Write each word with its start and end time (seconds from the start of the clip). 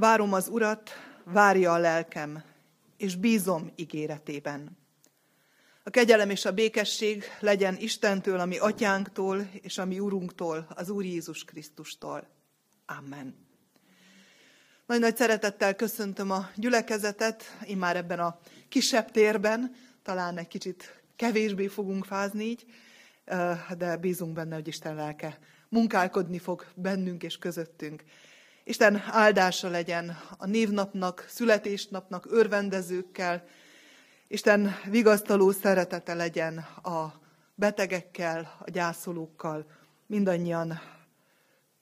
Várom 0.00 0.32
az 0.32 0.48
Urat, 0.48 0.90
várja 1.24 1.72
a 1.72 1.78
lelkem, 1.78 2.42
és 2.96 3.16
bízom 3.16 3.72
ígéretében. 3.76 4.78
A 5.82 5.90
kegyelem 5.90 6.30
és 6.30 6.44
a 6.44 6.52
békesség 6.52 7.24
legyen 7.40 7.76
Istentől, 7.76 8.40
ami 8.40 8.58
atyánktól, 8.58 9.50
és 9.62 9.78
ami 9.78 9.98
Urunktól, 9.98 10.66
az 10.74 10.90
Úr 10.90 11.04
Jézus 11.04 11.44
Krisztustól. 11.44 12.28
Amen. 12.86 13.46
Nagy-nagy 14.86 15.16
szeretettel 15.16 15.74
köszöntöm 15.74 16.30
a 16.30 16.50
gyülekezetet, 16.54 17.58
én 17.66 17.76
már 17.76 17.96
ebben 17.96 18.18
a 18.20 18.38
kisebb 18.68 19.10
térben, 19.10 19.74
talán 20.02 20.38
egy 20.38 20.48
kicsit 20.48 21.02
kevésbé 21.16 21.66
fogunk 21.66 22.04
fázni 22.04 22.44
így, 22.44 22.66
de 23.78 23.96
bízunk 23.96 24.32
benne, 24.32 24.54
hogy 24.54 24.68
Isten 24.68 24.94
lelke 24.94 25.38
munkálkodni 25.68 26.38
fog 26.38 26.66
bennünk 26.74 27.22
és 27.22 27.38
közöttünk. 27.38 28.04
Isten 28.64 29.02
áldása 29.06 29.68
legyen 29.68 30.18
a 30.38 30.46
névnapnak, 30.46 31.24
születésnapnak, 31.28 32.26
örvendezőkkel, 32.30 33.44
Isten 34.32 34.76
vigasztaló 34.90 35.50
szeretete 35.50 36.14
legyen 36.14 36.58
a 36.82 37.20
betegekkel, 37.54 38.56
a 38.58 38.70
gyászolókkal. 38.70 39.66
Mindannyian 40.06 40.80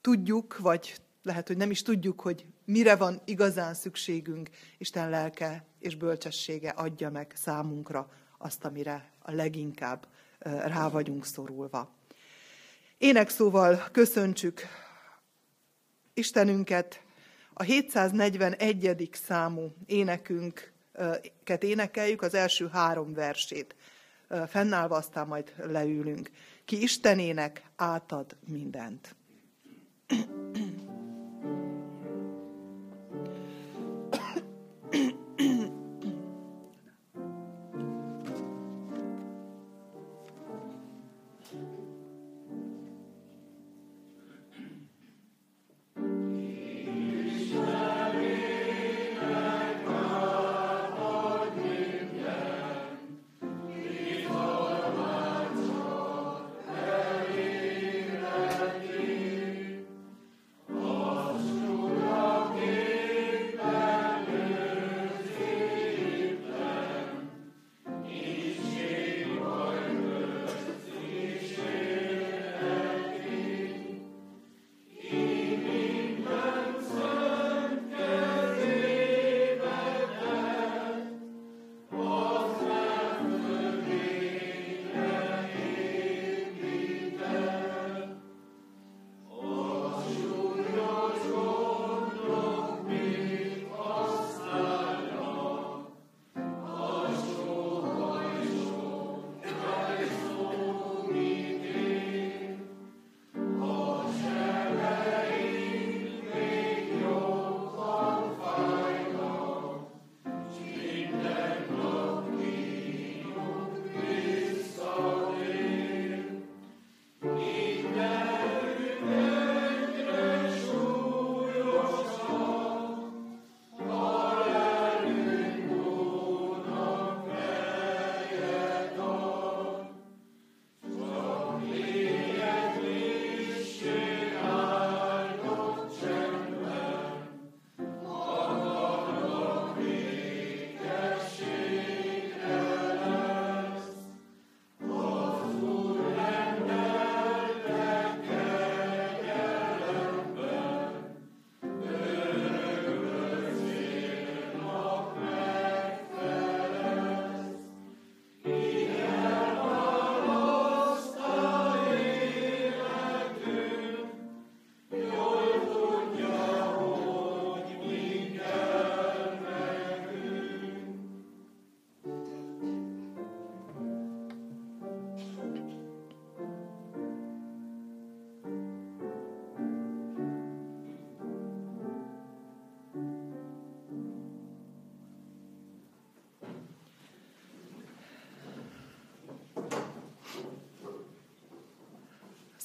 tudjuk, 0.01 0.59
vagy 0.59 1.01
lehet, 1.23 1.47
hogy 1.47 1.57
nem 1.57 1.71
is 1.71 1.83
tudjuk, 1.83 2.21
hogy 2.21 2.47
mire 2.65 2.97
van 2.97 3.21
igazán 3.25 3.75
szükségünk. 3.75 4.49
Isten 4.79 5.11
lelke 5.11 5.65
és 5.79 5.95
bölcsessége 5.95 6.71
adja 6.71 7.11
meg 7.11 7.33
számunkra 7.37 8.11
azt, 8.39 8.65
amire 8.65 9.11
a 9.23 9.33
leginkább 9.33 10.07
rá 10.65 10.89
vagyunk 10.89 11.25
szorulva. 11.25 11.95
Énekszóval 12.99 13.89
köszöntsük 13.93 14.61
Istenünket, 16.19 17.03
a 17.53 17.63
741. 17.63 19.09
számú 19.13 19.75
énekünket 19.87 21.63
énekeljük, 21.63 22.23
az 22.23 22.35
első 22.35 22.69
három 22.73 23.15
versét. 23.15 23.77
Fennállva 24.49 24.97
aztán 24.97 25.27
majd 25.27 25.53
leülünk. 25.57 26.31
Ki 26.65 26.83
Istenének 26.83 27.63
átad 27.77 28.37
mindent. 28.47 29.17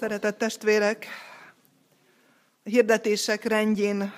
Szeretett 0.03 0.38
testvérek, 0.38 1.08
a 2.64 2.69
hirdetések 2.69 3.44
rendjén 3.44 4.14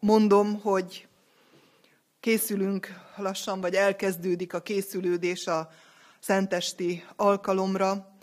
mondom, 0.00 0.60
hogy 0.60 1.08
készülünk 2.20 2.88
lassan, 3.16 3.60
vagy 3.60 3.74
elkezdődik 3.74 4.54
a 4.54 4.62
készülődés 4.62 5.46
a 5.46 5.70
szentesti 6.20 7.04
alkalomra. 7.16 8.16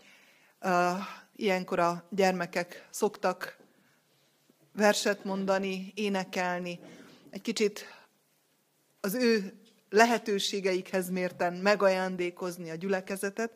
Ilyenkor 1.36 1.80
a 1.80 2.08
gyermekek 2.10 2.88
szoktak 2.90 3.58
verset 4.74 5.24
mondani, 5.24 5.92
énekelni, 5.96 6.80
egy 7.30 7.42
kicsit 7.42 7.86
az 9.00 9.14
ő 9.14 9.54
lehetőségeikhez 9.90 11.10
mérten 11.10 11.54
megajándékozni 11.54 12.70
a 12.70 12.76
gyülekezetet, 12.76 13.52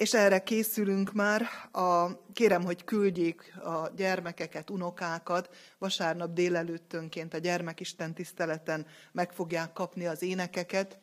és 0.00 0.14
erre 0.14 0.42
készülünk 0.42 1.12
már. 1.12 1.42
A, 1.72 2.10
kérem, 2.32 2.64
hogy 2.64 2.84
küldjék 2.84 3.56
a 3.64 3.88
gyermekeket, 3.96 4.70
unokákat. 4.70 5.48
Vasárnap 5.78 6.32
délelőttönként 6.32 7.34
a 7.34 7.38
gyermekisten 7.38 8.14
tiszteleten 8.14 8.86
meg 9.12 9.32
fogják 9.32 9.72
kapni 9.72 10.06
az 10.06 10.22
énekeket, 10.22 10.98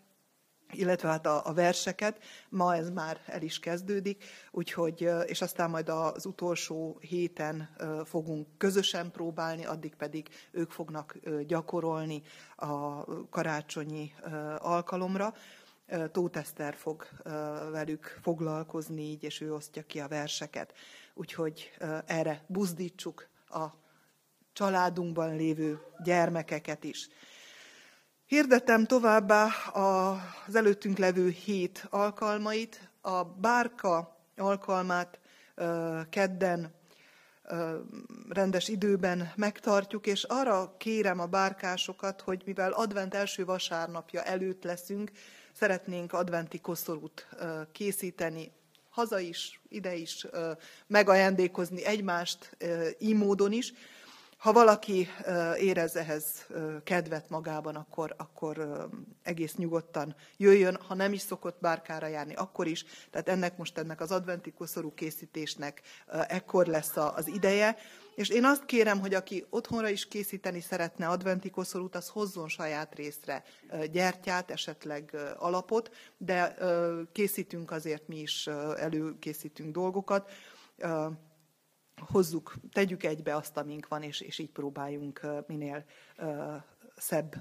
illetve 0.71 1.09
hát 1.09 1.25
a, 1.25 1.45
a 1.45 1.53
verseket. 1.53 2.23
Ma 2.49 2.75
ez 2.75 2.89
már 2.89 3.21
el 3.25 3.41
is 3.41 3.59
kezdődik, 3.59 4.23
úgyhogy, 4.51 5.09
és 5.25 5.41
aztán 5.41 5.69
majd 5.69 5.89
az 5.89 6.25
utolsó 6.25 6.97
héten 7.01 7.69
fogunk 8.05 8.47
közösen 8.57 9.11
próbálni, 9.11 9.65
addig 9.65 9.95
pedig 9.95 10.27
ők 10.51 10.71
fognak 10.71 11.17
gyakorolni 11.47 12.21
a 12.55 13.03
karácsonyi 13.29 14.13
alkalomra. 14.57 15.33
Tóth 16.11 16.37
Eszter 16.37 16.75
fog 16.75 17.07
velük 17.71 18.19
foglalkozni 18.21 19.01
így, 19.01 19.23
és 19.23 19.41
ő 19.41 19.53
osztja 19.53 19.83
ki 19.85 19.99
a 19.99 20.07
verseket. 20.07 20.73
Úgyhogy 21.13 21.71
erre 22.05 22.43
buzdítsuk 22.47 23.27
a 23.49 23.65
családunkban 24.53 25.35
lévő 25.35 25.79
gyermekeket 26.03 26.83
is. 26.83 27.07
Hirdetem 28.25 28.85
továbbá 28.85 29.47
az 29.73 30.55
előttünk 30.55 30.97
levő 30.97 31.29
hét 31.29 31.87
alkalmait, 31.89 32.89
a 33.01 33.23
bárka 33.23 34.17
alkalmát 34.35 35.19
kedden 36.09 36.75
rendes 38.29 38.67
időben 38.67 39.31
megtartjuk, 39.35 40.07
és 40.07 40.23
arra 40.23 40.75
kérem 40.77 41.19
a 41.19 41.25
bárkásokat, 41.25 42.21
hogy 42.21 42.41
mivel 42.45 42.71
advent 42.71 43.13
első 43.13 43.45
vasárnapja 43.45 44.23
előtt 44.23 44.63
leszünk, 44.63 45.11
szeretnénk 45.57 46.13
adventi 46.13 46.59
koszorút 46.59 47.27
készíteni, 47.71 48.51
haza 48.89 49.19
is, 49.19 49.61
ide 49.69 49.95
is, 49.95 50.27
megajándékozni 50.87 51.85
egymást 51.85 52.57
így 52.99 53.15
módon 53.15 53.51
is, 53.51 53.73
ha 54.37 54.51
valaki 54.51 55.07
érez 55.59 55.95
ehhez 55.95 56.45
kedvet 56.83 57.29
magában, 57.29 57.75
akkor, 57.75 58.13
akkor 58.17 58.87
egész 59.23 59.55
nyugodtan 59.55 60.15
jöjjön, 60.37 60.77
ha 60.87 60.93
nem 60.93 61.13
is 61.13 61.21
szokott 61.21 61.57
bárkára 61.61 62.07
járni, 62.07 62.33
akkor 62.33 62.67
is. 62.67 62.85
Tehát 63.11 63.29
ennek 63.29 63.57
most 63.57 63.77
ennek 63.77 64.01
az 64.01 64.11
adventi 64.11 64.51
koszorú 64.51 64.93
készítésnek 64.93 65.81
ekkor 66.27 66.65
lesz 66.65 66.97
az 66.97 67.27
ideje. 67.27 67.77
És 68.17 68.29
én 68.29 68.45
azt 68.45 68.65
kérem, 68.65 68.99
hogy 68.99 69.13
aki 69.13 69.45
otthonra 69.49 69.89
is 69.89 70.07
készíteni 70.07 70.61
szeretne 70.61 71.07
adventi 71.07 71.49
koszorút, 71.49 71.95
az 71.95 72.09
hozzon 72.09 72.47
saját 72.47 72.95
részre 72.95 73.43
gyertyát, 73.91 74.51
esetleg 74.51 75.15
alapot, 75.37 75.95
de 76.17 76.55
készítünk 77.11 77.71
azért 77.71 78.07
mi 78.07 78.19
is, 78.19 78.47
előkészítünk 78.77 79.73
dolgokat 79.73 80.31
hozzuk, 82.01 82.55
tegyük 82.71 83.03
egybe 83.03 83.35
azt, 83.35 83.57
amink 83.57 83.87
van, 83.87 84.03
és, 84.03 84.21
és 84.21 84.39
így 84.39 84.51
próbáljunk 84.51 85.21
minél 85.47 85.85
uh, 86.17 86.55
szebb 86.95 87.35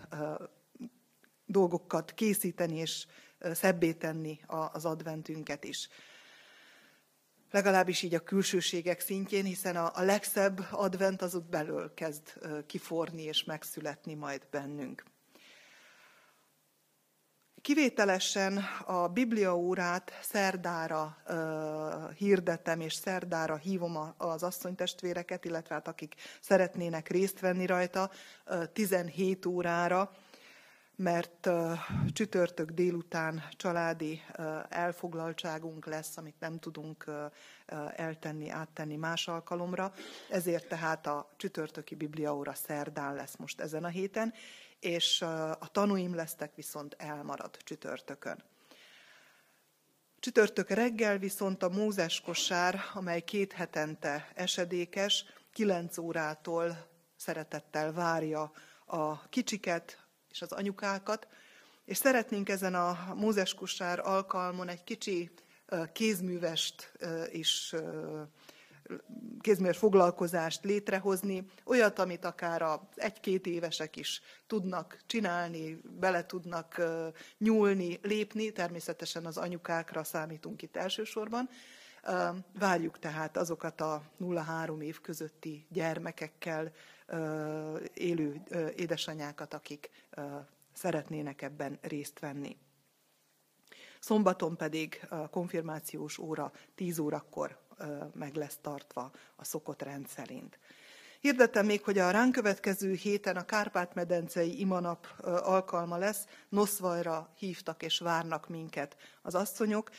dolgokat 1.47 2.13
készíteni, 2.13 2.77
és 2.77 3.07
uh, 3.41 3.53
szebbé 3.53 3.93
tenni 3.93 4.41
az 4.73 4.85
adventünket 4.85 5.65
is. 5.65 5.89
Legalábbis 7.51 8.03
így 8.03 8.15
a 8.15 8.21
külsőségek 8.21 9.01
szintjén, 9.01 9.45
hiszen 9.45 9.77
a, 9.77 9.91
a 9.95 10.03
legszebb 10.03 10.67
advent 10.71 11.23
az 11.23 11.35
ott 11.35 11.49
belől 11.49 11.95
kezd 11.95 12.33
kiforni 12.67 13.23
és 13.23 13.45
megszületni 13.45 14.15
majd 14.15 14.47
bennünk. 14.51 15.05
Kivételesen 17.67 18.65
a 18.85 19.09
Biblia 19.09 19.57
órát 19.57 20.13
szerdára 20.23 21.17
uh, 21.29 22.15
hirdetem, 22.15 22.81
és 22.81 22.95
szerdára 22.95 23.57
hívom 23.57 24.15
az 24.17 24.43
asszonytestvéreket, 24.43 25.45
illetve 25.45 25.75
hát 25.75 25.89
akik 25.89 26.15
szeretnének 26.41 27.09
részt 27.09 27.41
venni 27.41 27.67
rajta, 27.67 28.11
uh, 28.47 28.65
17 28.73 29.47
órára, 29.47 30.13
mert 30.97 31.49
csütörtök 32.13 32.71
délután 32.71 33.45
családi 33.51 34.23
elfoglaltságunk 34.69 35.87
lesz, 35.87 36.17
amit 36.17 36.41
nem 36.41 36.59
tudunk 36.59 37.11
eltenni, 37.97 38.51
áttenni 38.51 38.97
más 38.97 39.29
alkalomra. 39.29 39.93
Ezért 40.31 40.69
tehát 40.69 41.07
a 41.07 41.31
csütörtöki 41.37 41.95
Bibliaóra 41.95 42.55
szerdán 42.55 43.15
lesz 43.15 43.37
most 43.37 43.61
ezen 43.61 43.85
a 43.85 43.89
héten, 43.89 44.35
és 44.81 45.23
a 45.59 45.69
tanúim 45.73 46.15
lesztek 46.15 46.55
viszont 46.55 46.95
elmarad 46.99 47.57
csütörtökön. 47.57 48.43
Csütörtök 50.19 50.71
reggel 50.71 51.19
viszont 51.19 51.63
a 51.63 51.69
Mózes 51.69 52.21
kosár, 52.21 52.81
amely 52.95 53.21
két 53.21 53.53
hetente 53.53 54.33
esedékes, 54.35 55.25
kilenc 55.53 55.99
órától 55.99 56.87
szeretettel 57.17 57.93
várja 57.93 58.53
a 58.87 59.29
kicsiket 59.29 60.06
és 60.37 60.43
az 60.43 60.53
anyukákat, 60.53 61.29
és 61.85 61.97
szeretnénk 61.97 62.49
ezen 62.49 62.75
a 62.75 63.15
Mózes 63.15 63.57
alkalmon 64.03 64.69
egy 64.69 64.85
kicsi 64.85 65.31
kézművest 65.93 66.93
is 67.31 67.75
kézműves 69.41 69.79
foglalkozást 69.79 70.65
létrehozni, 70.65 71.47
olyat, 71.65 71.99
amit 71.99 72.25
akár 72.25 72.63
a 72.63 72.89
egy-két 72.95 73.47
évesek 73.47 73.97
is 73.97 74.21
tudnak 74.47 74.99
csinálni, 75.07 75.81
bele 75.83 76.27
tudnak 76.27 76.83
nyúlni, 77.39 77.99
lépni, 78.03 78.53
természetesen 78.53 79.27
az 79.27 79.37
anyukákra 79.37 80.05
számítunk 80.05 80.63
itt 80.63 80.77
elsősorban. 80.77 81.49
Várjuk 82.59 82.99
tehát 82.99 83.37
azokat 83.37 83.81
a 83.81 84.03
0-3 84.21 84.81
év 84.83 85.01
közötti 85.01 85.67
gyermekekkel 85.71 86.73
élő 87.95 88.43
édesanyákat, 88.77 89.55
akik 89.55 89.91
szeretnének 90.73 91.43
ebben 91.43 91.79
részt 91.83 92.19
venni. 92.19 92.57
Szombaton 94.01 94.57
pedig 94.57 95.07
a 95.09 95.29
konfirmációs 95.29 96.19
óra 96.19 96.53
10 96.75 96.99
órakor 96.99 97.59
meg 98.15 98.35
lesz 98.35 98.59
tartva 98.61 99.11
a 99.37 99.45
szokott 99.45 99.83
rend 99.83 100.09
szerint. 100.09 100.59
Hirdetem 101.21 101.67
még, 101.67 101.83
hogy 101.83 101.99
a 101.99 102.11
ránk 102.11 102.33
következő 102.33 102.93
héten 102.93 103.37
a 103.37 103.45
Kárpát-medencei 103.45 104.61
imanap 104.61 105.07
alkalma 105.25 105.97
lesz. 105.97 106.27
Noszvajra 106.49 107.33
hívtak 107.39 107.83
és 107.83 107.99
várnak 107.99 108.49
minket 108.49 108.97
az 109.23 109.35
asszonyok. 109.35 109.91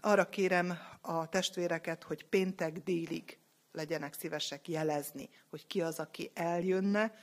Arra 0.00 0.28
kérem 0.28 0.78
a 1.00 1.28
testvéreket, 1.28 2.02
hogy 2.02 2.24
péntek 2.24 2.78
délig 2.78 3.39
legyenek 3.72 4.14
szívesek 4.14 4.68
jelezni, 4.68 5.28
hogy 5.50 5.66
ki 5.66 5.82
az, 5.82 5.98
aki 5.98 6.30
eljönne 6.34 7.14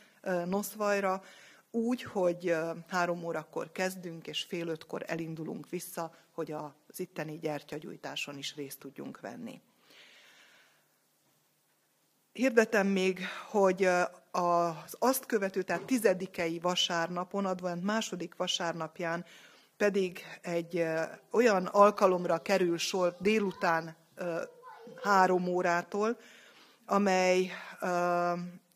Noszvajra 0.45 1.23
úgy, 1.71 2.03
hogy 2.03 2.55
három 2.88 3.23
órakor 3.23 3.71
kezdünk, 3.71 4.27
és 4.27 4.44
fél 4.44 4.67
ötkor 4.67 5.03
elindulunk 5.07 5.69
vissza, 5.69 6.15
hogy 6.31 6.51
az 6.51 6.99
itteni 6.99 7.39
gyertyagyújtáson 7.39 8.38
is 8.38 8.55
részt 8.55 8.79
tudjunk 8.79 9.19
venni. 9.19 9.61
Hirdetem 12.33 12.88
még, 12.88 13.19
hogy 13.50 13.83
az 14.31 14.95
azt 15.00 15.25
követő, 15.25 15.61
tehát 15.61 15.83
tizedikei 15.83 16.59
vasárnapon, 16.59 17.45
advent 17.45 17.83
második 17.83 18.35
vasárnapján 18.35 19.25
pedig 19.77 20.21
egy 20.41 20.85
olyan 21.31 21.65
alkalomra 21.65 22.41
kerül 22.41 22.77
sor 22.77 23.15
délután 23.19 23.95
három 25.03 25.48
órától, 25.48 26.17
amely 26.89 27.51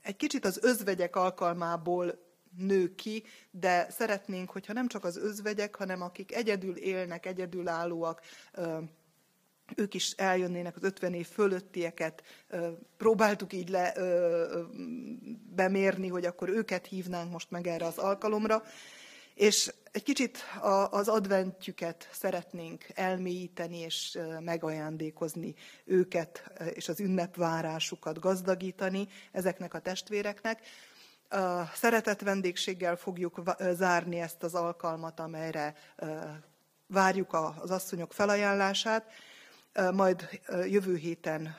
egy 0.01 0.15
kicsit 0.15 0.45
az 0.45 0.59
özvegyek 0.61 1.15
alkalmából 1.15 2.19
nő 2.57 2.95
ki, 2.95 3.23
de 3.51 3.87
szeretnénk, 3.89 4.49
hogyha 4.49 4.73
nem 4.73 4.87
csak 4.87 5.03
az 5.03 5.17
özvegyek, 5.17 5.75
hanem 5.75 6.01
akik 6.01 6.35
egyedül 6.35 6.75
élnek, 6.75 7.25
egyedülállóak, 7.25 8.21
ők 9.75 9.93
is 9.93 10.11
eljönnének 10.11 10.75
az 10.75 10.83
50 10.83 11.13
év 11.13 11.27
fölöttieket, 11.27 12.23
próbáltuk 12.97 13.53
így 13.53 13.69
le, 13.69 13.93
bemérni, 15.55 16.07
hogy 16.07 16.25
akkor 16.25 16.49
őket 16.49 16.85
hívnánk 16.85 17.31
most 17.31 17.51
meg 17.51 17.67
erre 17.67 17.85
az 17.85 17.97
alkalomra, 17.97 18.63
és 19.33 19.73
egy 19.91 20.03
kicsit 20.03 20.37
az 20.89 21.07
adventjüket 21.07 22.09
szeretnénk 22.11 22.85
elmélyíteni 22.93 23.77
és 23.77 24.19
megajándékozni 24.39 25.55
őket, 25.85 26.51
és 26.73 26.89
az 26.89 26.99
ünnepvárásukat 26.99 28.19
gazdagítani 28.19 29.07
ezeknek 29.31 29.73
a 29.73 29.79
testvéreknek. 29.79 30.61
Szeretett 31.73 32.21
vendégséggel 32.21 32.95
fogjuk 32.95 33.41
zárni 33.71 34.19
ezt 34.19 34.43
az 34.43 34.55
alkalmat, 34.55 35.19
amelyre 35.19 35.75
várjuk 36.87 37.33
az 37.61 37.71
asszonyok 37.71 38.13
felajánlását. 38.13 39.05
Majd 39.93 40.29
jövő 40.65 40.95
héten 40.95 41.55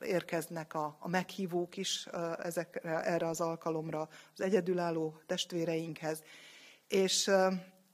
érkeznek 0.00 0.74
a, 0.74 0.98
meghívók 1.04 1.76
is 1.76 2.08
ezekre, 2.42 3.02
erre 3.02 3.28
az 3.28 3.40
alkalomra 3.40 4.08
az 4.34 4.40
egyedülálló 4.40 5.20
testvéreinkhez. 5.26 6.22
És 6.88 7.30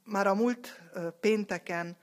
már 0.05 0.27
a 0.27 0.35
múlt 0.35 0.81
pénteken 1.21 1.97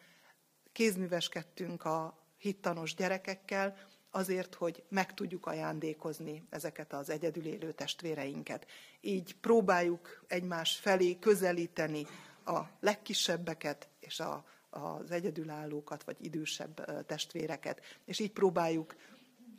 kézműveskedtünk 0.72 1.86
a 1.86 2.26
hittanos 2.38 2.96
gyerekekkel, 2.96 3.78
azért, 4.12 4.56
hogy 4.56 4.84
meg 4.90 5.14
tudjuk 5.14 5.46
ajándékozni 5.46 6.48
ezeket 6.50 6.94
az 6.94 7.10
egyedül 7.10 7.46
élő 7.46 7.72
testvéreinket. 7.72 8.66
Így 9.02 9.36
próbáljuk 9.36 10.24
egymás 10.28 10.76
felé 10.76 11.20
közelíteni 11.20 12.06
a 12.46 12.60
legkisebbeket 12.80 13.88
és 14.00 14.20
a, 14.20 14.46
az 14.70 15.12
egyedülállókat, 15.12 16.04
vagy 16.04 16.18
idősebb 16.20 17.06
testvéreket. 17.06 17.82
És 18.06 18.20
így 18.20 18.32
próbáljuk 18.32 18.96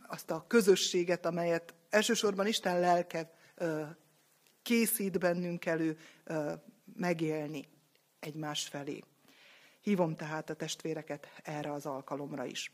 azt 0.07 0.31
a 0.31 0.45
közösséget, 0.47 1.27
amelyet 1.27 1.75
elsősorban 1.91 2.47
Isten 2.47 2.81
lelke 2.81 3.33
készít 4.63 5.19
bennünk 5.19 5.67
elő, 5.67 5.99
megélni 6.99 7.69
egymás 8.21 8.67
felé. 8.67 9.03
Hívom 9.81 10.17
tehát 10.17 10.51
a 10.51 10.55
testvéreket 10.55 11.29
erre 11.43 11.73
az 11.73 11.87
alkalomra 11.87 12.45
is. 12.45 12.73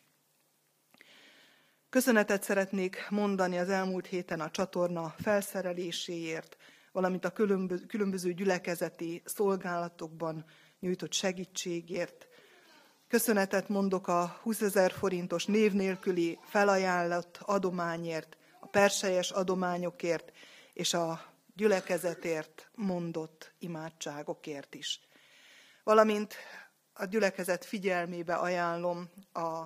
Köszönetet 1.88 2.42
szeretnék 2.42 3.06
mondani 3.10 3.58
az 3.58 3.68
elmúlt 3.68 4.06
héten 4.06 4.40
a 4.40 4.50
csatorna 4.50 5.14
felszereléséért, 5.18 6.56
valamint 6.92 7.24
a 7.24 7.32
különböző 7.86 8.32
gyülekezeti 8.32 9.22
szolgálatokban 9.24 10.44
nyújtott 10.80 11.12
segítségért. 11.12 12.28
Köszönetet 13.08 13.68
mondok 13.68 14.08
a 14.08 14.38
20 14.42 14.60
ezer 14.60 14.92
forintos 14.92 15.44
név 15.44 15.72
nélküli 15.72 16.38
felajánlott 16.42 17.38
adományért, 17.42 18.36
a 18.60 18.66
perselyes 18.66 19.30
adományokért 19.30 20.32
és 20.72 20.94
a 20.94 21.33
gyülekezetért 21.54 22.70
mondott 22.74 23.54
imádságokért 23.58 24.74
is. 24.74 25.00
Valamint 25.84 26.34
a 26.92 27.04
gyülekezet 27.04 27.64
figyelmébe 27.64 28.34
ajánlom 28.34 29.10
a 29.32 29.64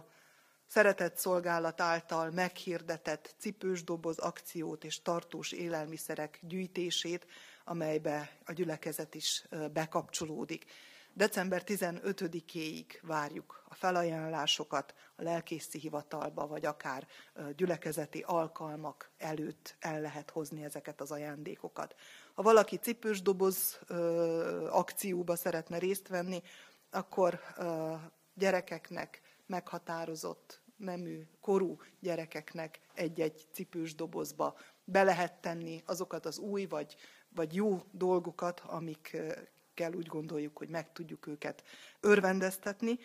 szeretett 0.66 1.16
szolgálat 1.16 1.80
által 1.80 2.30
meghirdetett 2.30 3.34
cipős 3.38 3.84
doboz 3.84 4.18
akciót 4.18 4.84
és 4.84 5.02
tartós 5.02 5.52
élelmiszerek 5.52 6.38
gyűjtését, 6.42 7.26
amelybe 7.64 8.38
a 8.44 8.52
gyülekezet 8.52 9.14
is 9.14 9.44
bekapcsolódik. 9.72 10.64
December 11.18 11.62
15-éig 11.66 12.84
várjuk 13.02 13.64
a 13.68 13.74
felajánlásokat 13.74 14.94
a 15.16 15.22
lelkészi 15.22 15.78
hivatalba, 15.78 16.46
vagy 16.46 16.64
akár 16.64 17.06
gyülekezeti 17.56 18.24
alkalmak 18.26 19.10
előtt 19.16 19.76
el 19.78 20.00
lehet 20.00 20.30
hozni 20.30 20.64
ezeket 20.64 21.00
az 21.00 21.10
ajándékokat. 21.10 21.94
Ha 22.34 22.42
valaki 22.42 22.76
cipős 22.76 23.22
doboz 23.22 23.78
akcióba 24.70 25.36
szeretne 25.36 25.78
részt 25.78 26.08
venni, 26.08 26.42
akkor 26.90 27.40
gyerekeknek 28.34 29.20
meghatározott 29.46 30.60
nemű, 30.76 31.26
korú 31.40 31.78
gyerekeknek 32.00 32.80
egy-egy 32.94 33.46
cipős 33.52 33.94
dobozba 33.94 34.56
be 34.84 35.02
lehet 35.02 35.40
tenni 35.40 35.82
azokat 35.86 36.26
az 36.26 36.38
új 36.38 36.66
vagy, 36.66 36.96
vagy 37.28 37.54
jó 37.54 37.82
dolgokat, 37.90 38.60
amikkel 39.78 39.94
úgy 39.94 40.06
gondoljuk, 40.06 40.56
hogy 40.56 40.68
meg 40.68 40.92
tudjuk 40.92 41.26
őket 41.26 41.64
örvendeztetni. 42.00 42.98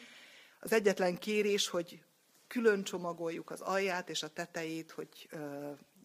Az 0.60 0.72
egyetlen 0.72 1.18
kérés, 1.18 1.68
hogy 1.68 2.03
külön 2.48 2.84
csomagoljuk 2.84 3.50
az 3.50 3.62
alját 3.62 4.10
és 4.10 4.24
a 4.24 4.34
tetejét, 4.34 4.92
hogy 4.92 5.30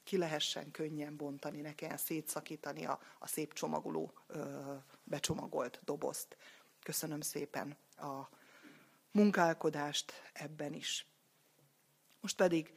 ki 0.05 0.17
lehessen 0.17 0.71
könnyen 0.71 1.17
bontani, 1.17 1.61
ne 1.61 1.75
kelljen 1.75 1.97
szétszakítani 1.97 2.87
a, 2.87 3.01
a 3.19 3.27
szép 3.27 3.53
csomagoló 3.53 4.13
becsomagolt 5.05 5.81
dobozt. 5.85 6.37
Köszönöm 6.83 7.21
szépen 7.21 7.77
a 7.97 8.29
munkálkodást 9.11 10.13
ebben 10.33 10.75
is. 10.75 11.07
Most 12.21 12.37
pedig 12.37 12.73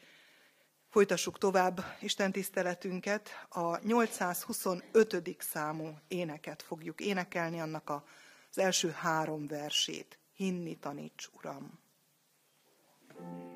folytassuk 0.92 1.38
tovább 1.38 1.84
Isten 2.02 2.32
tiszteletünket. 2.32 3.30
A 3.50 3.78
825. 3.78 5.36
számú 5.40 5.98
éneket 6.08 6.62
fogjuk 6.62 7.02
énekelni, 7.02 7.60
annak 7.60 7.90
az 7.90 8.58
első 8.58 8.90
három 8.90 9.48
versét. 9.48 10.20
Hinni 10.34 10.78
taníts, 10.78 11.30
Uram! 11.34 11.80
thank 13.18 13.44
you 13.44 13.51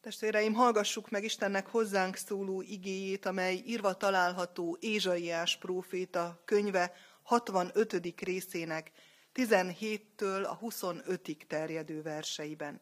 Testvéreim, 0.00 0.54
hallgassuk 0.54 1.10
meg 1.10 1.24
Istennek 1.24 1.66
hozzánk 1.66 2.16
szóló 2.16 2.62
igéjét, 2.62 3.26
amely 3.26 3.62
írva 3.66 3.94
található 3.94 4.76
Ézsaiás 4.80 5.56
próféta 5.56 6.42
könyve 6.44 6.92
65. 7.22 8.20
részének 8.20 8.92
17-től 9.34 10.48
a 10.48 10.58
25-ig 10.58 11.46
terjedő 11.46 12.02
verseiben. 12.02 12.80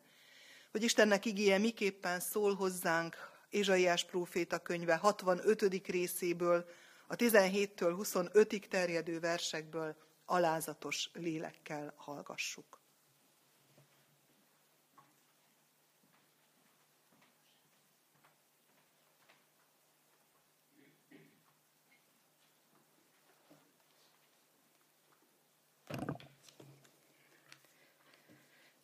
Hogy 0.70 0.82
Istennek 0.82 1.24
igéje 1.24 1.58
miképpen 1.58 2.20
szól 2.20 2.54
hozzánk 2.54 3.16
Ézsaiás 3.50 4.04
próféta 4.04 4.58
könyve 4.58 4.96
65. 4.96 5.86
részéből, 5.86 6.64
a 7.06 7.16
17-től 7.16 7.94
25-ig 8.02 8.66
terjedő 8.68 9.20
versekből 9.20 9.96
alázatos 10.24 11.10
lélekkel 11.12 11.92
hallgassuk. 11.96 12.77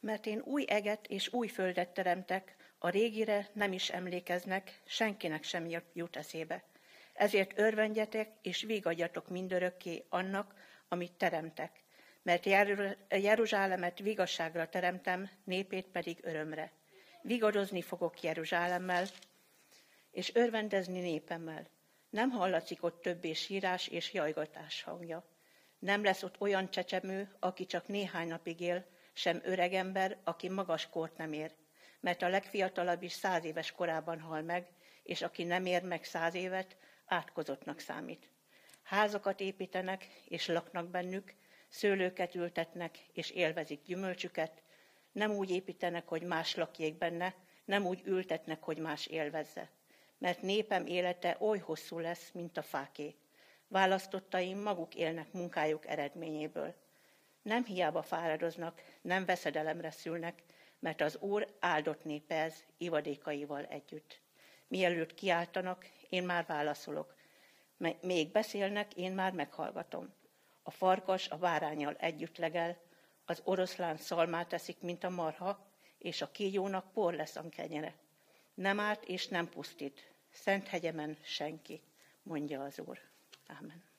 Mert 0.05 0.27
én 0.27 0.41
új 0.45 0.65
eget 0.69 1.07
és 1.07 1.33
új 1.33 1.49
földet 1.49 1.89
teremtek, 1.89 2.57
a 2.79 2.89
régire 2.89 3.49
nem 3.53 3.73
is 3.73 3.91
emlékeznek, 3.91 4.81
senkinek 4.87 5.43
sem 5.43 5.69
jut 5.93 6.17
eszébe. 6.17 6.65
Ezért 7.13 7.59
örvendjetek 7.59 8.31
és 8.43 8.63
vigadjatok 8.63 9.29
mindörökké 9.29 10.05
annak, 10.09 10.55
amit 10.89 11.13
teremtek. 11.13 11.83
Mert 12.23 12.47
Jeruzsálemet 13.09 13.99
vigasságra 13.99 14.69
teremtem, 14.69 15.31
népét 15.45 15.87
pedig 15.87 16.19
örömre. 16.23 16.73
Vigadozni 17.23 17.83
fogok 17.83 18.23
Jeruzsálemmel, 18.23 19.07
és 20.11 20.35
örvendezni 20.35 21.01
népemmel. 21.01 21.67
Nem 22.11 22.31
hallatszik 22.31 22.83
ott 22.83 23.03
többé 23.03 23.33
sírás 23.33 23.89
és 23.89 24.13
jajgatás 24.13 24.83
hangja. 24.83 25.25
Nem 25.79 26.05
lesz 26.05 26.23
ott 26.23 26.41
olyan 26.41 26.71
csecsemő, 26.71 27.37
aki 27.39 27.67
csak 27.67 27.89
néhány 27.89 28.29
napig 28.29 28.61
él, 28.61 28.93
sem 29.15 29.41
öregember, 29.45 30.17
aki 30.25 30.49
magas 30.49 30.89
kort 30.89 31.17
nem 31.17 31.33
ér, 31.33 31.53
mert 32.01 32.23
a 32.23 32.29
legfiatalabb 32.29 33.03
is 33.03 33.13
száz 33.13 33.45
éves 33.45 33.73
korában 33.73 34.21
hal 34.21 34.43
meg, 34.43 34.67
és 35.03 35.23
aki 35.23 35.45
nem 35.45 35.67
ér 35.67 35.83
meg 35.83 36.05
száz 36.05 36.35
évet, 36.35 36.77
átkozottnak 37.07 37.79
számít. 37.79 38.31
Házakat 38.83 39.41
építenek, 39.41 40.07
és 40.25 40.47
laknak 40.47 40.89
bennük, 40.89 41.35
szőlőket 41.69 42.35
ültetnek, 42.35 42.99
és 43.13 43.31
élvezik 43.31 43.83
gyümölcsüket, 43.83 44.63
nem 45.13 45.31
úgy 45.31 45.51
építenek, 45.51 46.09
hogy 46.09 46.23
más 46.23 46.55
lakjék 46.55 46.99
benne, 46.99 47.35
nem 47.65 47.87
úgy 47.87 48.03
ültetnek, 48.05 48.63
hogy 48.63 48.79
más 48.79 49.07
élvezze. 49.07 49.71
Mert 50.19 50.43
népem 50.43 50.87
élete 50.87 51.37
oly 51.41 51.59
hosszú 51.59 51.99
lesz, 51.99 52.31
mint 52.33 52.57
a 52.57 52.63
fáké. 52.63 53.15
Választottaim 53.69 54.59
maguk 54.59 54.95
élnek 54.95 55.33
munkájuk 55.33 55.87
eredményéből. 55.87 56.75
Nem 57.45 57.65
hiába 57.65 58.03
fáradoznak, 58.03 58.83
nem 59.03 59.25
veszedelemre 59.25 59.91
szülnek, 59.91 60.43
mert 60.79 61.01
az 61.01 61.17
Úr 61.17 61.47
áldott 61.61 62.05
népe 62.05 62.35
ez 62.35 62.65
ivadékaival 62.77 63.65
együtt. 63.65 64.21
Mielőtt 64.69 65.15
kiáltanak, 65.15 65.87
én 66.09 66.23
már 66.23 66.47
válaszolok. 66.47 67.15
Még 68.01 68.33
beszélnek, 68.33 68.95
én 68.95 69.13
már 69.13 69.33
meghallgatom. 69.33 70.15
A 70.63 70.71
farkas 70.71 71.29
a 71.29 71.37
bárányal 71.37 71.95
együtt 71.95 72.37
legel, 72.37 72.77
az 73.25 73.41
oroszlán 73.45 73.97
szalmát 73.97 74.53
eszik, 74.53 74.81
mint 74.81 75.05
a 75.05 75.11
marha, 75.11 75.67
és 75.99 76.23
a 76.23 76.31
kígyónak 76.31 76.93
por 76.93 77.15
lesz 77.15 77.37
a 77.37 77.49
kenyere. 77.49 77.95
Nem 78.55 78.81
árt 78.81 79.05
és 79.05 79.29
nem 79.29 79.49
pusztít, 79.49 80.13
szent 80.31 80.69
hegyemen 80.69 81.19
senki, 81.23 81.83
mondja 82.23 82.63
az 82.63 82.79
Úr. 82.79 82.99
Amen. 83.47 83.94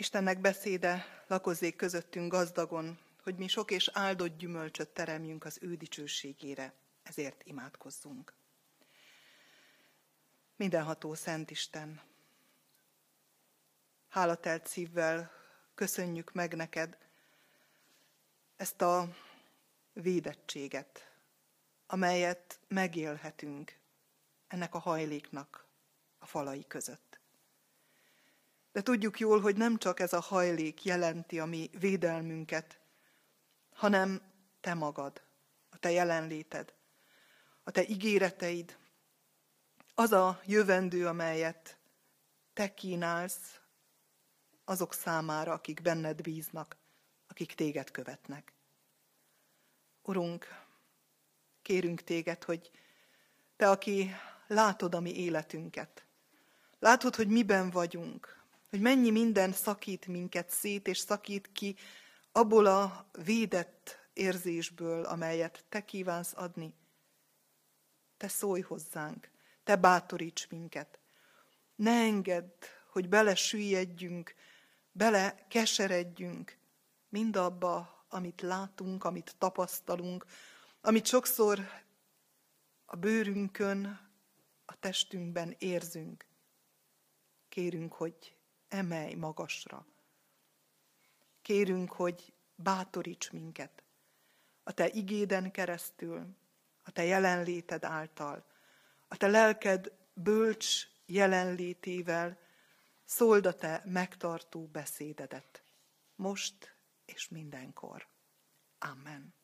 Istennek 0.00 0.40
beszéde 0.40 1.24
lakozzék 1.26 1.76
közöttünk 1.76 2.32
gazdagon, 2.32 2.98
hogy 3.22 3.36
mi 3.36 3.48
sok 3.48 3.70
és 3.70 3.90
áldott 3.92 4.38
gyümölcsöt 4.38 4.88
teremjünk 4.88 5.44
az 5.44 5.58
ő 5.60 5.76
dicsőségére. 5.76 6.72
Ezért 7.02 7.42
imádkozzunk. 7.44 8.32
Mindenható 10.56 11.14
Szent 11.14 11.50
Isten, 11.50 12.00
hálatelt 14.08 14.66
szívvel 14.66 15.30
köszönjük 15.74 16.32
meg 16.32 16.54
neked 16.54 16.98
ezt 18.56 18.82
a 18.82 19.16
védettséget, 19.92 21.10
amelyet 21.86 22.60
megélhetünk 22.68 23.78
ennek 24.48 24.74
a 24.74 24.78
hajléknak 24.78 25.66
a 26.18 26.26
falai 26.26 26.66
között. 26.66 27.09
De 28.80 28.86
tudjuk 28.86 29.18
jól, 29.18 29.40
hogy 29.40 29.56
nem 29.56 29.78
csak 29.78 30.00
ez 30.00 30.12
a 30.12 30.20
hajlék 30.20 30.84
jelenti 30.84 31.40
a 31.40 31.44
mi 31.44 31.70
védelmünket, 31.78 32.80
hanem 33.72 34.22
te 34.60 34.74
magad, 34.74 35.22
a 35.70 35.78
te 35.78 35.90
jelenléted, 35.90 36.74
a 37.62 37.70
te 37.70 37.86
ígéreteid, 37.86 38.76
az 39.94 40.12
a 40.12 40.40
jövendő, 40.46 41.06
amelyet 41.06 41.78
te 42.52 42.74
kínálsz 42.74 43.60
azok 44.64 44.94
számára, 44.94 45.52
akik 45.52 45.82
benned 45.82 46.22
bíznak, 46.22 46.76
akik 47.28 47.54
téged 47.54 47.90
követnek. 47.90 48.52
Urunk, 50.02 50.46
kérünk 51.62 52.00
téged, 52.02 52.44
hogy 52.44 52.70
te, 53.56 53.70
aki 53.70 54.10
látod 54.46 54.94
a 54.94 55.00
mi 55.00 55.14
életünket, 55.14 56.04
látod, 56.78 57.16
hogy 57.16 57.28
miben 57.28 57.70
vagyunk, 57.70 58.38
hogy 58.70 58.80
mennyi 58.80 59.10
minden 59.10 59.52
szakít 59.52 60.06
minket 60.06 60.50
szét, 60.50 60.88
és 60.88 60.98
szakít 60.98 61.52
ki 61.52 61.76
abból 62.32 62.66
a 62.66 63.10
védett 63.24 63.98
érzésből, 64.12 65.04
amelyet 65.04 65.64
te 65.68 65.84
kívánsz 65.84 66.32
adni. 66.36 66.74
Te 68.16 68.28
szólj 68.28 68.60
hozzánk, 68.60 69.30
te 69.64 69.76
bátoríts 69.76 70.48
minket. 70.48 70.98
Ne 71.74 71.90
engedd, 71.90 72.64
hogy 72.90 73.08
bele 73.08 73.34
süllyedjünk, 73.34 74.34
bele 74.92 75.46
keseredjünk 75.48 76.58
mindabba, 77.08 78.04
amit 78.08 78.40
látunk, 78.40 79.04
amit 79.04 79.34
tapasztalunk, 79.38 80.24
amit 80.80 81.06
sokszor 81.06 81.68
a 82.84 82.96
bőrünkön, 82.96 84.08
a 84.64 84.78
testünkben 84.78 85.54
érzünk. 85.58 86.26
Kérünk, 87.48 87.92
hogy 87.92 88.39
emelj 88.70 89.14
magasra. 89.14 89.86
Kérünk, 91.42 91.92
hogy 91.92 92.32
bátoríts 92.54 93.30
minket 93.30 93.82
a 94.62 94.72
Te 94.72 94.88
igéden 94.88 95.50
keresztül, 95.50 96.36
a 96.84 96.90
Te 96.90 97.04
jelenléted 97.04 97.84
által, 97.84 98.44
a 99.08 99.16
Te 99.16 99.26
lelked 99.26 99.92
bölcs 100.14 100.86
jelenlétével, 101.06 102.38
szóld 103.04 103.46
a 103.46 103.54
Te 103.54 103.82
megtartó 103.84 104.66
beszédedet, 104.66 105.62
most 106.14 106.76
és 107.04 107.28
mindenkor. 107.28 108.06
Amen. 108.78 109.39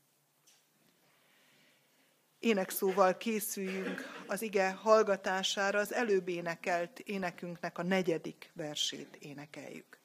Énekszóval 2.46 3.16
készüljünk 3.16 4.24
az 4.26 4.42
ige 4.42 4.70
hallgatására, 4.70 5.78
az 5.78 5.92
előbb 5.92 6.28
énekelt 6.28 6.98
énekünknek 6.98 7.78
a 7.78 7.82
negyedik 7.82 8.50
versét 8.54 9.16
énekeljük. 9.20 10.00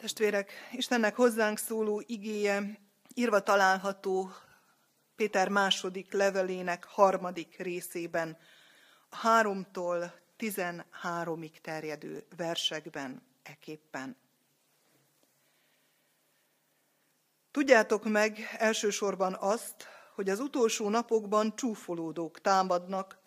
Testvérek, 0.00 0.52
Istennek 0.72 1.16
hozzánk 1.16 1.58
szóló 1.58 2.02
igéje 2.06 2.78
írva 3.14 3.42
található 3.42 4.30
Péter 5.16 5.48
második 5.48 6.12
levelének 6.12 6.84
harmadik 6.84 7.58
részében, 7.58 8.38
háromtól 9.10 10.14
tizenháromig 10.36 11.60
terjedő 11.60 12.26
versekben 12.36 13.22
eképpen. 13.42 14.16
Tudjátok 17.50 18.04
meg 18.04 18.38
elsősorban 18.58 19.36
azt, 19.40 19.86
hogy 20.14 20.28
az 20.28 20.40
utolsó 20.40 20.88
napokban 20.88 21.56
csúfolódók 21.56 22.40
támadnak, 22.40 23.18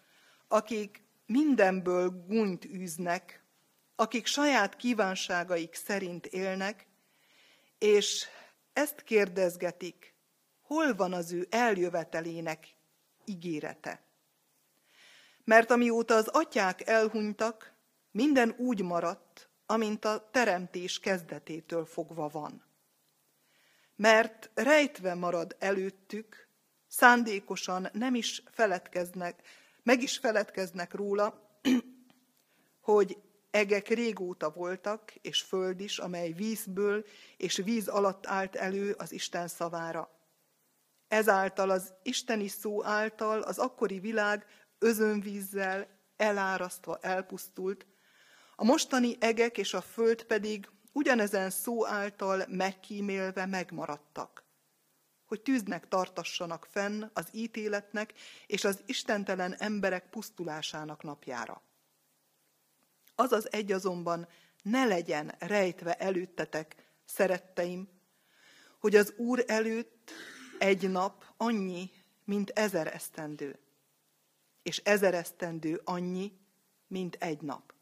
akik 0.47 1.03
mindenből 1.25 2.25
gúnyt 2.27 2.65
űznek, 2.65 3.42
akik 3.95 4.25
saját 4.25 4.75
kívánságaik 4.75 5.75
szerint 5.75 6.25
élnek, 6.25 6.88
és 7.77 8.25
ezt 8.73 9.03
kérdezgetik, 9.03 10.13
hol 10.62 10.95
van 10.95 11.13
az 11.13 11.32
ő 11.32 11.47
eljövetelének 11.49 12.75
ígérete. 13.25 14.03
Mert 15.43 15.71
amióta 15.71 16.15
az 16.15 16.27
atyák 16.27 16.88
elhunytak, 16.88 17.73
minden 18.12 18.56
úgy 18.58 18.82
maradt, 18.82 19.49
amint 19.65 20.06
a 20.06 20.29
teremtés 20.32 20.99
kezdetétől 20.99 21.86
fogva 21.86 22.27
van. 22.27 22.63
Mert 23.95 24.49
rejtve 24.53 25.13
marad 25.13 25.56
előttük, 25.60 26.47
szándékosan 26.88 27.89
nem 27.93 28.15
is 28.15 28.43
feledkeznek, 28.51 29.41
meg 29.84 30.01
is 30.01 30.17
feledkeznek 30.17 30.93
róla, 30.93 31.60
hogy 32.82 33.17
egek 33.53 33.87
régóta 33.87 34.49
voltak, 34.51 35.13
és 35.21 35.41
föld 35.41 35.79
is, 35.79 35.97
amely 35.97 36.31
vízből 36.31 37.05
és 37.37 37.55
víz 37.55 37.87
alatt 37.87 38.27
állt 38.27 38.55
elő 38.55 38.91
az 38.91 39.11
Isten 39.11 39.47
szavára. 39.47 40.09
Ezáltal 41.07 41.69
az 41.69 41.93
isteni 42.03 42.47
szó 42.47 42.83
által 42.83 43.41
az 43.41 43.57
akkori 43.57 43.99
világ 43.99 44.45
özönvízzel 44.79 45.87
elárasztva 46.17 46.97
elpusztult, 47.01 47.85
a 48.55 48.63
mostani 48.63 49.15
egek 49.19 49.57
és 49.57 49.73
a 49.73 49.81
föld 49.81 50.23
pedig 50.23 50.69
ugyanezen 50.91 51.49
szó 51.49 51.87
által 51.87 52.45
megkímélve 52.47 53.45
megmaradtak, 53.45 54.43
hogy 55.25 55.41
tűznek 55.41 55.87
tartassanak 55.87 56.67
fenn 56.71 57.03
az 57.13 57.27
ítéletnek 57.31 58.13
és 58.47 58.63
az 58.63 58.79
istentelen 58.85 59.55
emberek 59.57 60.09
pusztulásának 60.09 61.03
napjára. 61.03 61.61
Az 63.15 63.32
az 63.32 63.52
egy 63.52 63.71
azonban 63.71 64.28
ne 64.62 64.86
legyen 64.86 65.36
rejtve 65.39 65.93
előttetek, 65.93 66.76
szeretteim, 67.06 67.89
hogy 68.80 68.95
az 68.95 69.13
Úr 69.17 69.43
előtt 69.47 70.12
egy 70.60 70.89
nap 70.89 71.26
annyi, 71.38 71.91
mint 72.23 72.49
ezer 72.49 72.88
esztendő, 72.88 73.60
és 74.63 74.78
ezer 74.78 75.13
esztendő 75.13 75.82
annyi, 75.84 76.32
mint 76.88 77.15
egy 77.15 77.41
nap. 77.41 77.73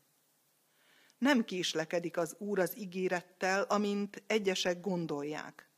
Nem 1.17 1.45
késlekedik 1.45 2.17
az 2.17 2.35
Úr 2.37 2.59
az 2.59 2.77
ígérettel, 2.77 3.61
amint 3.61 4.23
egyesek 4.27 4.81
gondolják, 4.81 5.69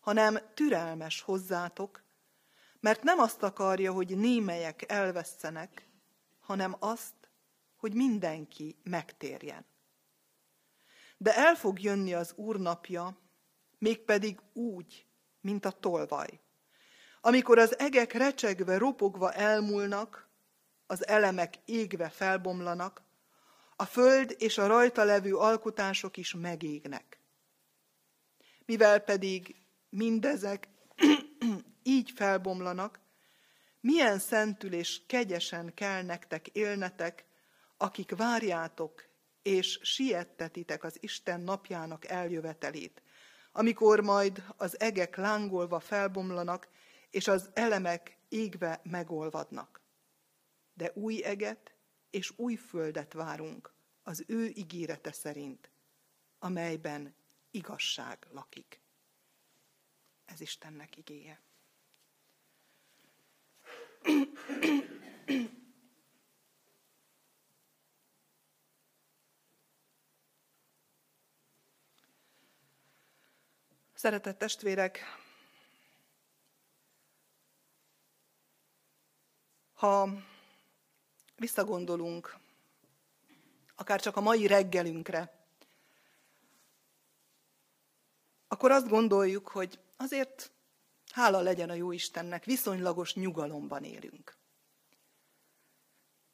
hanem 0.00 0.38
türelmes 0.54 1.20
hozzátok, 1.20 2.02
mert 2.80 3.02
nem 3.02 3.18
azt 3.18 3.42
akarja, 3.42 3.92
hogy 3.92 4.16
némelyek 4.16 4.90
elvesztenek, 4.90 5.88
hanem 6.40 6.76
azt, 6.78 7.14
hogy 7.78 7.94
mindenki 7.94 8.76
megtérjen. 8.82 9.66
De 11.16 11.36
el 11.36 11.54
fog 11.54 11.80
jönni 11.80 12.14
az 12.14 12.32
Úr 12.36 12.60
napja, 12.60 13.18
mégpedig 13.78 14.40
úgy, 14.52 15.06
mint 15.40 15.64
a 15.64 15.70
tolvaj. 15.70 16.40
Amikor 17.20 17.58
az 17.58 17.78
egek 17.78 18.12
recsegve, 18.12 18.78
ropogva 18.78 19.32
elmúlnak, 19.32 20.28
az 20.86 21.06
elemek 21.06 21.54
égve 21.64 22.08
felbomlanak, 22.08 23.02
a 23.76 23.84
föld 23.84 24.34
és 24.38 24.58
a 24.58 24.66
rajta 24.66 25.04
levő 25.04 25.36
alkotások 25.36 26.16
is 26.16 26.34
megégnek. 26.34 27.20
Mivel 28.64 29.00
pedig 29.00 29.56
mindezek 29.88 30.68
így 31.82 32.10
felbomlanak, 32.14 33.00
milyen 33.80 34.18
szentül 34.18 34.72
és 34.72 35.06
kegyesen 35.06 35.74
kell 35.74 36.02
nektek 36.02 36.48
élnetek, 36.48 37.27
akik 37.78 38.16
várjátok 38.16 39.08
és 39.42 39.78
siettetitek 39.82 40.84
az 40.84 40.96
Isten 41.00 41.40
napjának 41.40 42.04
eljövetelét, 42.04 43.02
amikor 43.52 44.00
majd 44.00 44.44
az 44.56 44.80
egek 44.80 45.16
lángolva 45.16 45.80
felbomlanak, 45.80 46.68
és 47.10 47.28
az 47.28 47.50
elemek 47.54 48.18
égve 48.28 48.80
megolvadnak. 48.82 49.80
De 50.74 50.92
új 50.94 51.24
eget 51.24 51.74
és 52.10 52.32
új 52.36 52.54
földet 52.54 53.12
várunk 53.12 53.72
az 54.02 54.24
ő 54.26 54.46
ígérete 54.46 55.12
szerint, 55.12 55.70
amelyben 56.38 57.14
igazság 57.50 58.26
lakik. 58.30 58.80
Ez 60.24 60.40
Istennek 60.40 60.96
igéje. 60.96 61.40
Szeretett 73.98 74.38
testvérek, 74.38 75.00
ha 79.72 80.08
visszagondolunk, 81.36 82.36
akár 83.76 84.00
csak 84.00 84.16
a 84.16 84.20
mai 84.20 84.46
reggelünkre, 84.46 85.46
akkor 88.48 88.70
azt 88.70 88.88
gondoljuk, 88.88 89.48
hogy 89.48 89.80
azért 89.96 90.50
hála 91.12 91.40
legyen 91.40 91.70
a 91.70 91.74
jó 91.74 91.92
Istennek, 91.92 92.44
viszonylagos 92.44 93.14
nyugalomban 93.14 93.84
élünk. 93.84 94.36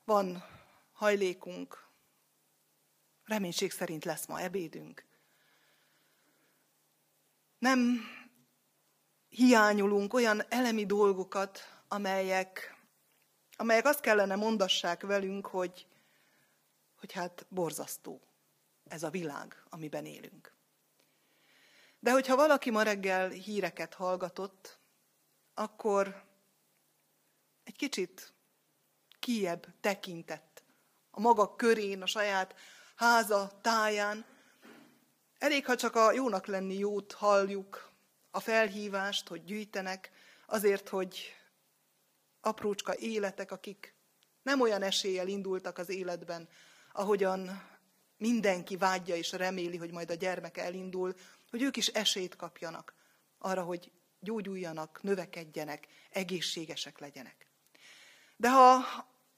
Van 0.05 0.45
hajlékunk, 0.93 1.89
reménység 3.25 3.71
szerint 3.71 4.05
lesz 4.05 4.27
ma 4.27 4.41
ebédünk, 4.41 5.13
nem 7.65 8.01
hiányolunk 9.29 10.15
olyan 10.15 10.43
elemi 10.49 10.87
dolgokat, 10.87 11.61
amelyek, 11.89 12.77
amelyek 13.57 13.87
azt 13.87 14.01
kellene 14.01 14.35
mondassák 14.37 15.03
velünk, 15.03 15.47
hogy, 15.47 15.87
hogy 16.99 17.13
hát 17.13 17.47
borzasztó 17.49 18.21
ez 18.85 19.03
a 19.03 19.11
világ, 19.11 19.63
amiben 19.69 20.07
élünk. 20.07 20.55
De 21.99 22.11
hogyha 22.11 22.37
valaki 22.37 22.71
ma 22.71 22.83
reggel 22.83 23.29
híreket 23.29 23.95
hallgatott, 23.95 24.79
akkor 25.55 26.25
egy 27.63 27.77
kicsit 27.77 28.33
kiebb 29.19 29.67
tekintett 29.81 30.63
a 31.11 31.21
maga 31.21 31.57
körén, 31.57 32.03
a 32.03 32.07
saját 32.07 32.55
háza 32.97 33.59
táján, 33.63 34.34
Elég, 35.45 35.67
ha 35.67 35.77
csak 35.77 35.97
a 35.97 36.13
jónak 36.13 36.47
lenni 36.47 36.79
jót 36.79 37.13
halljuk, 37.13 37.93
a 38.31 38.41
felhívást, 38.41 39.29
hogy 39.29 39.45
gyűjtenek, 39.45 40.11
azért, 40.47 40.89
hogy 40.89 41.35
aprócska 42.41 42.97
életek, 42.97 43.51
akik 43.51 43.95
nem 44.43 44.61
olyan 44.61 44.83
eséllyel 44.83 45.29
indultak 45.29 45.79
az 45.79 45.89
életben, 45.89 46.49
ahogyan 46.93 47.63
mindenki 48.17 48.77
vágyja 48.77 49.17
és 49.17 49.33
reméli, 49.33 49.77
hogy 49.77 49.91
majd 49.91 50.11
a 50.11 50.15
gyermek 50.15 50.57
elindul, 50.57 51.15
hogy 51.51 51.63
ők 51.63 51.77
is 51.77 51.87
esélyt 51.87 52.37
kapjanak 52.37 52.95
arra, 53.39 53.63
hogy 53.63 53.91
gyógyuljanak, 54.21 55.03
növekedjenek, 55.03 55.87
egészségesek 56.11 56.99
legyenek. 56.99 57.47
De 58.37 58.51
ha 58.51 58.75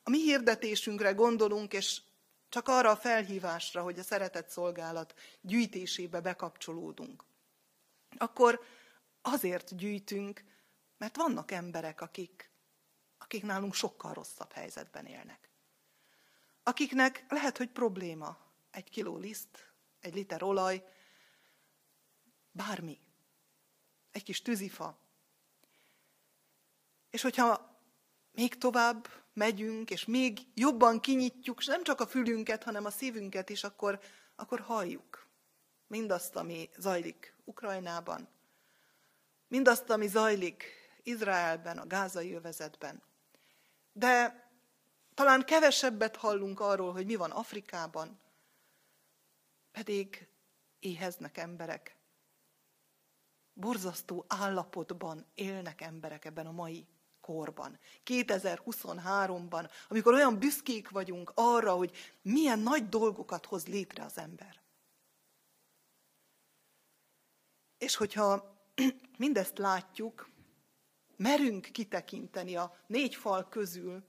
a 0.03 0.11
mi 0.11 0.19
hirdetésünkre 0.19 1.13
gondolunk, 1.13 1.73
és 1.73 2.01
csak 2.57 2.69
arra 2.69 2.91
a 2.91 2.97
felhívásra, 2.97 3.83
hogy 3.83 3.99
a 3.99 4.03
szeretett 4.03 4.49
szolgálat 4.49 5.15
gyűjtésébe 5.41 6.21
bekapcsolódunk. 6.21 7.25
Akkor 8.17 8.61
azért 9.23 9.77
gyűjtünk, 9.77 10.45
mert 10.97 11.17
vannak 11.17 11.51
emberek, 11.51 12.01
akik, 12.01 12.51
akik 13.19 13.43
nálunk 13.43 13.75
sokkal 13.75 14.13
rosszabb 14.13 14.53
helyzetben 14.53 15.07
élnek. 15.07 15.51
Akiknek 16.63 17.25
lehet, 17.29 17.57
hogy 17.57 17.71
probléma 17.71 18.39
egy 18.71 18.91
kiló 18.91 19.17
liszt, 19.17 19.73
egy 20.01 20.15
liter 20.15 20.43
olaj, 20.43 20.85
bármi, 22.51 23.01
egy 24.11 24.23
kis 24.23 24.43
tűzifa. 24.43 24.99
És 27.11 27.23
hogyha 27.23 27.76
még 28.37 28.59
tovább 28.59 29.09
megyünk, 29.33 29.91
és 29.91 30.05
még 30.05 30.39
jobban 30.55 31.01
kinyitjuk, 31.01 31.59
és 31.59 31.67
nem 31.67 31.83
csak 31.83 32.01
a 32.01 32.07
fülünket, 32.07 32.63
hanem 32.63 32.85
a 32.85 32.91
szívünket 32.91 33.51
is, 33.51 33.65
akkor, 33.65 34.01
akkor 34.37 34.61
halljuk 34.61 35.27
mindazt, 35.87 36.37
ami 36.37 36.71
zajlik 36.77 37.35
Ukrajnában, 37.45 38.29
mindazt, 39.49 39.91
ami 39.91 40.07
zajlik 40.07 40.65
Izraelben, 41.03 41.79
a 41.79 41.87
gázai 41.87 42.35
övezetben. 42.35 43.03
De 43.93 44.45
talán 45.15 45.45
kevesebbet 45.45 46.17
hallunk 46.17 46.61
arról, 46.61 46.93
hogy 46.93 47.07
mi 47.07 47.15
van 47.15 47.31
Afrikában, 47.31 48.21
pedig 49.73 50.29
éheznek 50.79 51.37
emberek. 51.37 51.97
Borzasztó 53.53 54.25
állapotban 54.29 55.27
élnek 55.35 55.81
emberek 55.81 56.25
ebben 56.25 56.47
a 56.47 56.53
mai 56.53 56.87
korban, 57.27 57.79
2023-ban, 58.05 59.71
amikor 59.89 60.15
olyan 60.15 60.39
büszkék 60.39 60.89
vagyunk 60.89 61.33
arra, 61.35 61.75
hogy 61.75 61.97
milyen 62.23 62.59
nagy 62.59 62.89
dolgokat 62.89 63.47
hoz 63.47 63.67
létre 63.67 64.05
az 64.05 64.19
ember. 64.19 64.63
És 67.79 67.97
hogyha 67.97 68.57
mindezt 69.19 69.59
látjuk, 69.59 70.29
merünk 71.17 71.69
kitekinteni 71.73 72.57
a 72.57 72.77
négy 72.87 73.15
fal 73.15 73.49
közül, 73.49 74.05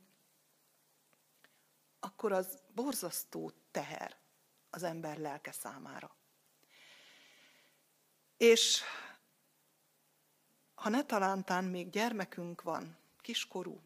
akkor 2.00 2.32
az 2.32 2.60
borzasztó 2.74 3.52
teher 3.72 4.18
az 4.70 4.84
ember 4.84 5.18
lelke 5.18 5.52
számára. 5.52 6.16
És 8.38 8.82
ha 10.76 10.90
ne 10.90 11.04
talántán 11.04 11.64
még 11.64 11.90
gyermekünk 11.90 12.62
van, 12.62 12.98
kiskorú, 13.28 13.82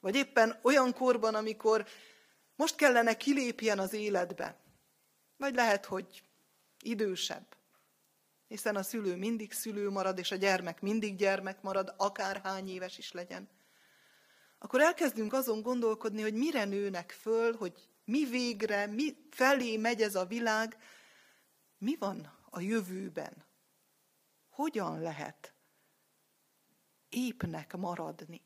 vagy 0.00 0.14
éppen 0.14 0.58
olyan 0.62 0.92
korban, 0.92 1.34
amikor 1.34 1.86
most 2.56 2.76
kellene 2.76 3.16
kilépjen 3.16 3.78
az 3.78 3.92
életbe, 3.92 4.60
vagy 5.36 5.54
lehet, 5.54 5.84
hogy 5.84 6.22
idősebb, 6.82 7.56
hiszen 8.48 8.76
a 8.76 8.82
szülő 8.82 9.16
mindig 9.16 9.52
szülő 9.52 9.90
marad, 9.90 10.18
és 10.18 10.30
a 10.30 10.36
gyermek 10.36 10.80
mindig 10.80 11.16
gyermek 11.16 11.62
marad, 11.62 11.94
akárhány 11.96 12.68
éves 12.68 12.98
is 12.98 13.12
legyen, 13.12 13.48
akkor 14.58 14.80
elkezdünk 14.80 15.32
azon 15.32 15.62
gondolkodni, 15.62 16.22
hogy 16.22 16.34
mire 16.34 16.64
nőnek 16.64 17.10
föl, 17.10 17.56
hogy 17.56 17.88
mi 18.04 18.24
végre, 18.24 18.86
mi 18.86 19.16
felé 19.30 19.76
megy 19.76 20.02
ez 20.02 20.14
a 20.14 20.26
világ, 20.26 20.76
mi 21.78 21.96
van 21.98 22.32
a 22.50 22.60
jövőben, 22.60 23.44
hogyan 24.48 25.00
lehet 25.00 25.54
épnek 27.08 27.76
maradni. 27.76 28.42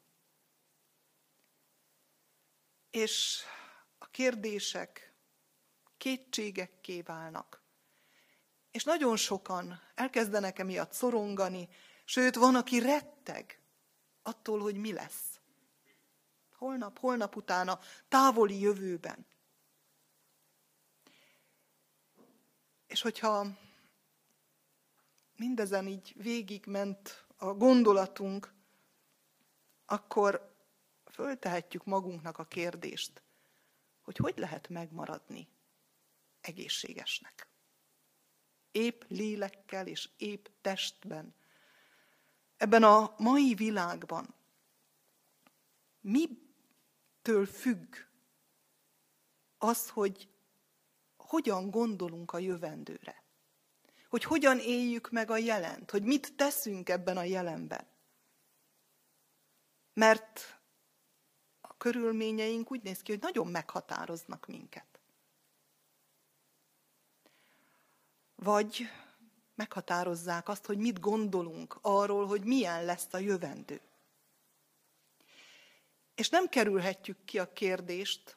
És 2.90 3.42
a 3.98 4.06
kérdések 4.10 5.12
kétségekké 5.96 7.00
válnak. 7.00 7.62
És 8.70 8.84
nagyon 8.84 9.16
sokan 9.16 9.80
elkezdenek 9.94 10.58
emiatt 10.58 10.92
szorongani, 10.92 11.68
sőt, 12.04 12.34
van, 12.34 12.54
aki 12.54 12.78
retteg 12.78 13.60
attól, 14.22 14.60
hogy 14.60 14.76
mi 14.76 14.92
lesz. 14.92 15.40
Holnap, 16.56 16.98
holnap 16.98 17.36
utána, 17.36 17.80
távoli 18.08 18.60
jövőben. 18.60 19.26
És 22.86 23.00
hogyha 23.02 23.46
mindezen 25.36 25.86
így 25.86 26.14
végigment 26.16 27.26
a 27.36 27.46
gondolatunk, 27.46 28.52
akkor 29.86 30.47
föltehetjük 31.18 31.84
magunknak 31.84 32.38
a 32.38 32.44
kérdést, 32.44 33.22
hogy 34.02 34.16
hogy 34.16 34.38
lehet 34.38 34.68
megmaradni 34.68 35.48
egészségesnek. 36.40 37.48
Épp 38.70 39.02
lélekkel 39.08 39.86
és 39.86 40.08
épp 40.16 40.46
testben. 40.60 41.34
Ebben 42.56 42.82
a 42.82 43.14
mai 43.16 43.54
világban 43.54 44.34
mitől 46.00 47.46
függ 47.46 47.96
az, 49.58 49.88
hogy 49.88 50.28
hogyan 51.16 51.70
gondolunk 51.70 52.32
a 52.32 52.38
jövendőre? 52.38 53.24
Hogy 54.08 54.24
hogyan 54.24 54.58
éljük 54.58 55.10
meg 55.10 55.30
a 55.30 55.36
jelent? 55.36 55.90
Hogy 55.90 56.02
mit 56.02 56.36
teszünk 56.36 56.88
ebben 56.88 57.16
a 57.16 57.22
jelenben? 57.22 57.86
Mert 59.92 60.57
körülményeink 61.90 62.70
úgy 62.70 62.82
néz 62.82 63.02
ki, 63.02 63.10
hogy 63.10 63.20
nagyon 63.20 63.46
meghatároznak 63.46 64.46
minket. 64.46 65.00
Vagy 68.34 68.88
meghatározzák 69.54 70.48
azt, 70.48 70.66
hogy 70.66 70.78
mit 70.78 71.00
gondolunk 71.00 71.78
arról, 71.80 72.26
hogy 72.26 72.44
milyen 72.44 72.84
lesz 72.84 73.14
a 73.14 73.18
jövendő. 73.18 73.80
És 76.14 76.28
nem 76.28 76.48
kerülhetjük 76.48 77.24
ki 77.24 77.38
a 77.38 77.52
kérdést, 77.52 78.36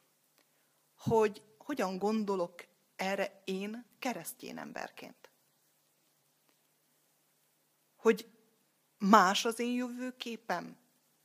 hogy 0.95 1.41
hogyan 1.57 1.97
gondolok 1.97 2.65
erre 2.95 3.41
én 3.45 3.85
keresztény 3.99 4.57
emberként. 4.57 5.31
Hogy 7.95 8.29
más 8.97 9.45
az 9.45 9.59
én 9.59 9.73
jövőképem, 9.73 10.77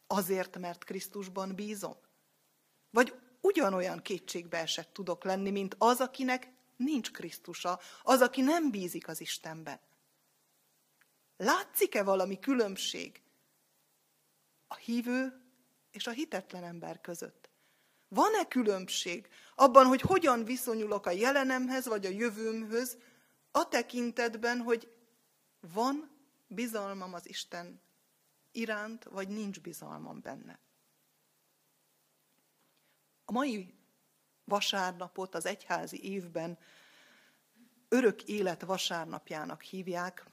azért, 0.06 0.58
mert 0.58 0.84
Krisztusban 0.84 1.54
bízom? 1.54 2.05
Vagy 2.96 3.14
ugyanolyan 3.40 4.02
kétségbe 4.02 4.58
esett 4.58 4.92
tudok 4.92 5.24
lenni, 5.24 5.50
mint 5.50 5.74
az, 5.78 6.00
akinek 6.00 6.52
nincs 6.76 7.10
Krisztusa, 7.10 7.80
az, 8.02 8.20
aki 8.20 8.40
nem 8.40 8.70
bízik 8.70 9.08
az 9.08 9.20
Istenben? 9.20 9.80
Látszik-e 11.36 12.02
valami 12.02 12.38
különbség 12.38 13.22
a 14.66 14.74
hívő 14.74 15.42
és 15.90 16.06
a 16.06 16.10
hitetlen 16.10 16.64
ember 16.64 17.00
között? 17.00 17.50
Van-e 18.08 18.48
különbség 18.48 19.28
abban, 19.54 19.86
hogy 19.86 20.00
hogyan 20.00 20.44
viszonyulok 20.44 21.06
a 21.06 21.10
jelenemhez 21.10 21.86
vagy 21.86 22.06
a 22.06 22.10
jövőmhöz, 22.10 22.98
a 23.50 23.68
tekintetben, 23.68 24.60
hogy 24.60 24.92
van 25.60 26.10
bizalmam 26.46 27.14
az 27.14 27.28
Isten 27.28 27.80
iránt, 28.52 29.04
vagy 29.04 29.28
nincs 29.28 29.60
bizalmam 29.60 30.20
benne. 30.20 30.64
A 33.28 33.32
mai 33.32 33.74
vasárnapot 34.44 35.34
az 35.34 35.46
egyházi 35.46 36.04
évben 36.04 36.58
örök 37.88 38.22
élet 38.22 38.62
vasárnapjának 38.62 39.62
hívják. 39.62 40.26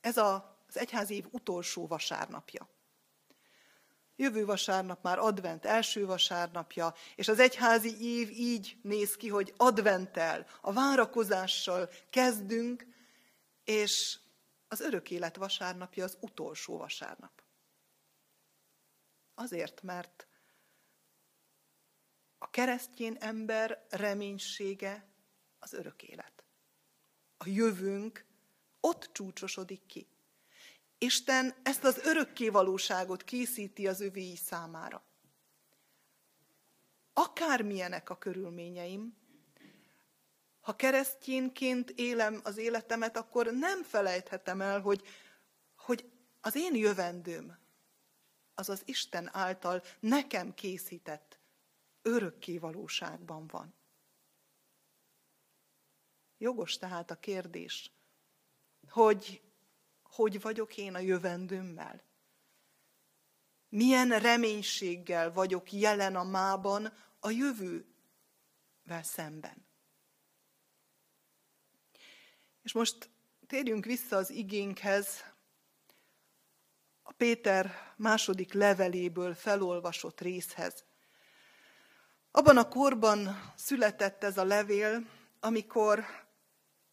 Ez 0.00 0.16
az 0.16 0.42
egyházi 0.72 1.14
év 1.14 1.26
utolsó 1.30 1.86
vasárnapja. 1.86 2.68
Jövő 4.16 4.44
vasárnap 4.44 5.02
már 5.02 5.18
advent 5.18 5.64
első 5.64 6.06
vasárnapja, 6.06 6.94
és 7.14 7.28
az 7.28 7.38
egyházi 7.38 8.02
év 8.04 8.30
így 8.30 8.78
néz 8.82 9.16
ki, 9.16 9.28
hogy 9.28 9.54
adventtel, 9.56 10.46
a 10.60 10.72
várakozással 10.72 11.90
kezdünk, 12.10 12.86
és 13.64 14.18
az 14.68 14.80
örök 14.80 15.10
élet 15.10 15.36
vasárnapja 15.36 16.04
az 16.04 16.16
utolsó 16.20 16.76
vasárnap. 16.76 17.42
Azért, 19.34 19.82
mert 19.82 20.26
a 22.46 22.50
keresztjén 22.50 23.16
ember 23.20 23.86
reménysége 23.90 25.08
az 25.58 25.72
örök 25.72 26.02
élet. 26.02 26.44
A 27.36 27.48
jövőnk 27.48 28.24
ott 28.80 29.10
csúcsosodik 29.12 29.86
ki. 29.86 30.08
Isten 30.98 31.54
ezt 31.62 31.84
az 31.84 31.98
örökké 31.98 32.48
valóságot 32.48 33.24
készíti 33.24 33.86
az 33.86 34.00
övéi 34.00 34.36
számára. 34.36 35.04
Akármilyenek 37.12 38.10
a 38.10 38.18
körülményeim, 38.18 39.16
ha 40.60 40.76
keresztjénként 40.76 41.90
élem 41.90 42.40
az 42.44 42.56
életemet, 42.56 43.16
akkor 43.16 43.46
nem 43.52 43.82
felejthetem 43.82 44.60
el, 44.60 44.80
hogy, 44.80 45.02
hogy 45.76 46.10
az 46.40 46.56
én 46.56 46.74
jövendőm, 46.74 47.58
az 48.54 48.68
az 48.68 48.82
Isten 48.84 49.30
által 49.32 49.82
nekem 50.00 50.54
készített 50.54 51.25
örökké 52.06 52.58
valóságban 52.58 53.46
van. 53.46 53.74
Jogos 56.38 56.76
tehát 56.76 57.10
a 57.10 57.18
kérdés, 57.18 57.90
hogy 58.88 59.40
hogy 60.16 60.40
vagyok 60.40 60.76
én 60.76 60.94
a 60.94 60.98
jövendőmmel? 60.98 62.04
Milyen 63.68 64.08
reménységgel 64.08 65.32
vagyok 65.32 65.72
jelen 65.72 66.16
a 66.16 66.24
mában 66.24 66.92
a 67.20 67.30
jövővel 67.30 69.02
szemben? 69.02 69.66
És 72.62 72.72
most 72.72 73.10
térjünk 73.46 73.84
vissza 73.84 74.16
az 74.16 74.30
igénkhez, 74.30 75.24
a 77.02 77.12
Péter 77.12 77.94
második 77.96 78.52
leveléből 78.52 79.34
felolvasott 79.34 80.20
részhez. 80.20 80.84
Abban 82.36 82.56
a 82.56 82.68
korban 82.68 83.52
született 83.54 84.24
ez 84.24 84.38
a 84.38 84.44
levél, 84.44 85.06
amikor 85.40 86.04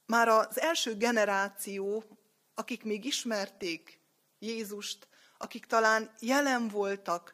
már 0.05 0.27
az 0.27 0.59
első 0.59 0.95
generáció, 0.95 2.03
akik 2.53 2.83
még 2.83 3.05
ismerték 3.05 3.99
Jézust, 4.39 5.07
akik 5.37 5.65
talán 5.65 6.11
jelen 6.19 6.67
voltak 6.67 7.33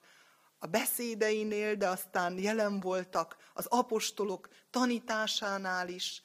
a 0.57 0.67
beszédeinél, 0.67 1.75
de 1.75 1.87
aztán 1.87 2.37
jelen 2.37 2.79
voltak 2.79 3.37
az 3.53 3.65
apostolok 3.65 4.49
tanításánál 4.69 5.89
is, 5.89 6.23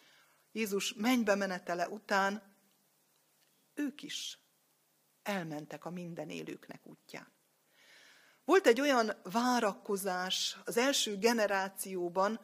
Jézus 0.53 0.95
mennybe 0.95 1.35
menetele 1.35 1.89
után, 1.89 2.57
ők 3.75 4.03
is 4.03 4.39
elmentek 5.23 5.85
a 5.85 5.91
minden 5.91 6.31
élőknek 6.31 6.87
útján. 6.87 7.34
Volt 8.45 8.67
egy 8.67 8.81
olyan 8.81 9.17
várakozás 9.23 10.57
az 10.65 10.77
első 10.77 11.19
generációban, 11.19 12.41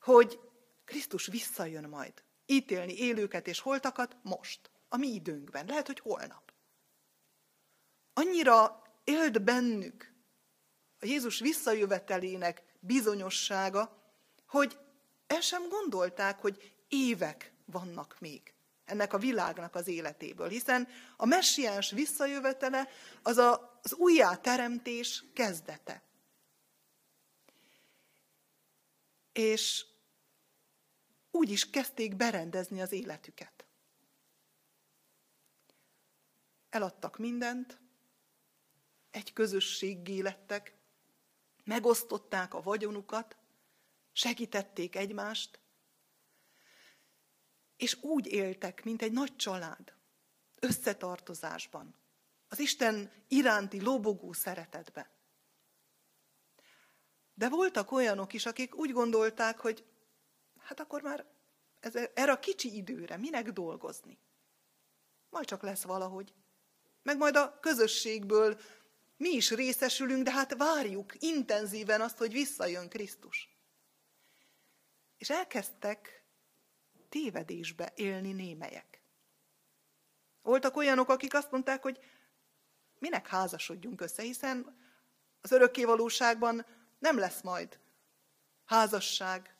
hogy 0.00 0.40
Krisztus 0.84 1.26
visszajön 1.26 1.88
majd 1.88 2.12
ítélni 2.46 2.98
élőket 2.98 3.46
és 3.46 3.60
holtakat 3.60 4.16
most, 4.22 4.70
a 4.88 4.96
mi 4.96 5.08
időnkben, 5.08 5.66
lehet, 5.66 5.86
hogy 5.86 6.00
holnap. 6.00 6.52
Annyira 8.12 8.82
élt 9.04 9.42
bennük 9.42 10.12
a 11.00 11.06
Jézus 11.06 11.38
visszajövetelének 11.38 12.62
bizonyossága, 12.80 14.02
hogy 14.46 14.78
el 15.26 15.40
sem 15.40 15.68
gondolták, 15.68 16.40
hogy 16.40 16.74
évek 16.88 17.52
vannak 17.64 18.16
még 18.20 18.54
ennek 18.84 19.12
a 19.12 19.18
világnak 19.18 19.74
az 19.74 19.88
életéből, 19.88 20.48
hiszen 20.48 20.88
a 21.16 21.26
messiáns 21.26 21.90
visszajövetele 21.90 22.88
az 23.22 23.36
a, 23.38 23.71
az 23.82 23.92
újjáteremtés 23.92 25.24
kezdete. 25.34 26.02
És 29.32 29.86
úgy 31.30 31.50
is 31.50 31.70
kezdték 31.70 32.16
berendezni 32.16 32.80
az 32.80 32.92
életüket. 32.92 33.66
Eladtak 36.68 37.18
mindent, 37.18 37.80
egy 39.10 39.32
közösséggé 39.32 40.20
lettek, 40.20 40.74
megosztották 41.64 42.54
a 42.54 42.62
vagyonukat, 42.62 43.36
segítették 44.12 44.96
egymást, 44.96 45.60
és 47.76 48.02
úgy 48.02 48.26
éltek, 48.26 48.84
mint 48.84 49.02
egy 49.02 49.12
nagy 49.12 49.36
család, 49.36 49.94
összetartozásban, 50.60 52.01
az 52.52 52.58
Isten 52.58 53.10
iránti 53.28 53.80
lobogó 53.80 54.32
szeretetbe. 54.32 55.10
De 57.34 57.48
voltak 57.48 57.92
olyanok 57.92 58.32
is, 58.32 58.46
akik 58.46 58.76
úgy 58.76 58.92
gondolták, 58.92 59.58
hogy 59.58 59.84
hát 60.58 60.80
akkor 60.80 61.02
már 61.02 61.26
ez, 61.80 61.94
erre 62.14 62.32
a 62.32 62.38
kicsi 62.38 62.76
időre 62.76 63.16
minek 63.16 63.50
dolgozni? 63.50 64.18
Majd 65.30 65.46
csak 65.46 65.62
lesz 65.62 65.82
valahogy. 65.82 66.34
Meg 67.02 67.16
majd 67.16 67.36
a 67.36 67.58
közösségből 67.60 68.60
mi 69.16 69.28
is 69.28 69.50
részesülünk, 69.50 70.24
de 70.24 70.30
hát 70.30 70.56
várjuk 70.56 71.12
intenzíven 71.18 72.00
azt, 72.00 72.18
hogy 72.18 72.32
visszajön 72.32 72.88
Krisztus. 72.88 73.56
És 75.18 75.30
elkezdtek 75.30 76.24
tévedésbe 77.08 77.92
élni 77.94 78.32
némelyek. 78.32 79.02
Voltak 80.42 80.76
olyanok, 80.76 81.08
akik 81.08 81.34
azt 81.34 81.50
mondták, 81.50 81.82
hogy 81.82 82.00
minek 83.02 83.28
házasodjunk 83.28 84.00
össze, 84.00 84.22
hiszen 84.22 84.76
az 85.40 85.52
örökké 85.52 85.84
valóságban 85.84 86.66
nem 86.98 87.18
lesz 87.18 87.40
majd 87.42 87.78
házasság. 88.64 89.56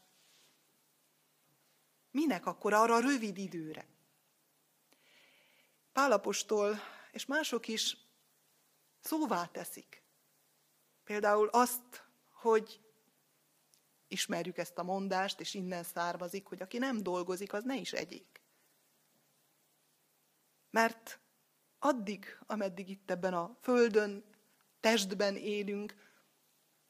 Minek 2.10 2.46
akkor 2.46 2.72
arra 2.72 2.98
rövid 2.98 3.38
időre? 3.38 3.86
Pálapostól 5.92 6.80
és 7.12 7.26
mások 7.26 7.68
is 7.68 7.96
szóvá 9.00 9.44
teszik. 9.44 10.02
Például 11.04 11.48
azt, 11.48 12.04
hogy 12.30 12.80
ismerjük 14.08 14.58
ezt 14.58 14.78
a 14.78 14.82
mondást, 14.82 15.40
és 15.40 15.54
innen 15.54 15.82
származik, 15.82 16.46
hogy 16.46 16.62
aki 16.62 16.78
nem 16.78 17.02
dolgozik, 17.02 17.52
az 17.52 17.64
ne 17.64 17.76
is 17.76 17.92
egyék. 17.92 18.40
Mert 20.70 21.21
addig, 21.84 22.38
ameddig 22.46 22.88
itt 22.88 23.10
ebben 23.10 23.34
a 23.34 23.56
földön, 23.60 24.24
testben 24.80 25.36
élünk, 25.36 25.94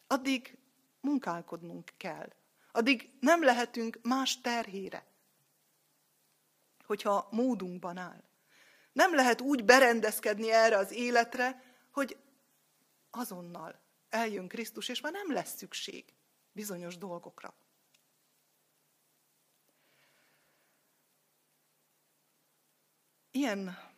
addig 0.07 0.59
munkálkodnunk 1.01 1.93
kell. 1.97 2.33
Addig 2.73 3.11
nem 3.21 3.45
lehetünk 3.45 3.99
más 4.03 4.41
terhére, 4.41 5.07
hogyha 6.85 7.29
módunkban 7.31 7.97
áll. 7.97 8.25
Nem 8.93 9.15
lehet 9.15 9.41
úgy 9.41 9.65
berendezkedni 9.65 10.51
erre 10.51 10.77
az 10.77 10.91
életre, 10.91 11.63
hogy 11.91 12.17
azonnal 13.11 13.81
eljön 14.09 14.49
Krisztus, 14.49 14.89
és 14.89 15.01
már 15.01 15.13
nem 15.13 15.33
lesz 15.33 15.57
szükség 15.57 16.15
bizonyos 16.53 16.99
dolgokra. 16.99 17.55
Ilyen 23.31 23.92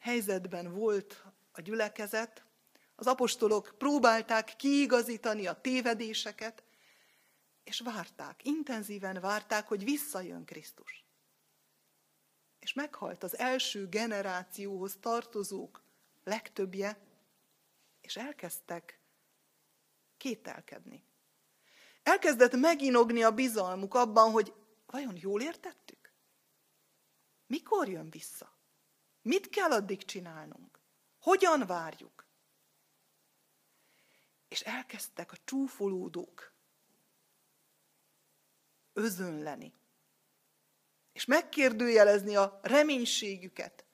helyzetben 0.00 0.72
volt 0.74 1.24
a 1.52 1.60
gyülekezet, 1.60 2.44
az 2.94 3.06
apostolok 3.06 3.74
próbálták 3.78 4.56
kiigazítani 4.56 5.46
a 5.46 5.60
tévedéseket, 5.60 6.62
és 7.64 7.80
várták, 7.80 8.44
intenzíven 8.44 9.20
várták, 9.20 9.68
hogy 9.68 9.84
visszajön 9.84 10.44
Krisztus. 10.44 11.04
És 12.58 12.72
meghalt 12.72 13.22
az 13.22 13.38
első 13.38 13.88
generációhoz 13.88 14.96
tartozók 15.00 15.82
legtöbbje, 16.24 16.98
és 18.00 18.16
elkezdtek 18.16 19.00
kételkedni. 20.16 21.04
Elkezdett 22.02 22.56
meginogni 22.56 23.22
a 23.22 23.30
bizalmuk 23.30 23.94
abban, 23.94 24.30
hogy 24.30 24.54
vajon 24.86 25.16
jól 25.16 25.42
értettük? 25.42 26.12
Mikor 27.46 27.88
jön 27.88 28.10
vissza? 28.10 28.49
Mit 29.22 29.48
kell 29.48 29.70
addig 29.70 30.04
csinálnunk? 30.04 30.80
Hogyan 31.18 31.66
várjuk? 31.66 32.26
És 34.48 34.60
elkezdtek 34.60 35.32
a 35.32 35.36
csúfolódók 35.44 36.54
özönleni. 38.92 39.74
És 41.12 41.24
megkérdőjelezni 41.24 42.36
a 42.36 42.60
reménységüket. 42.62 43.84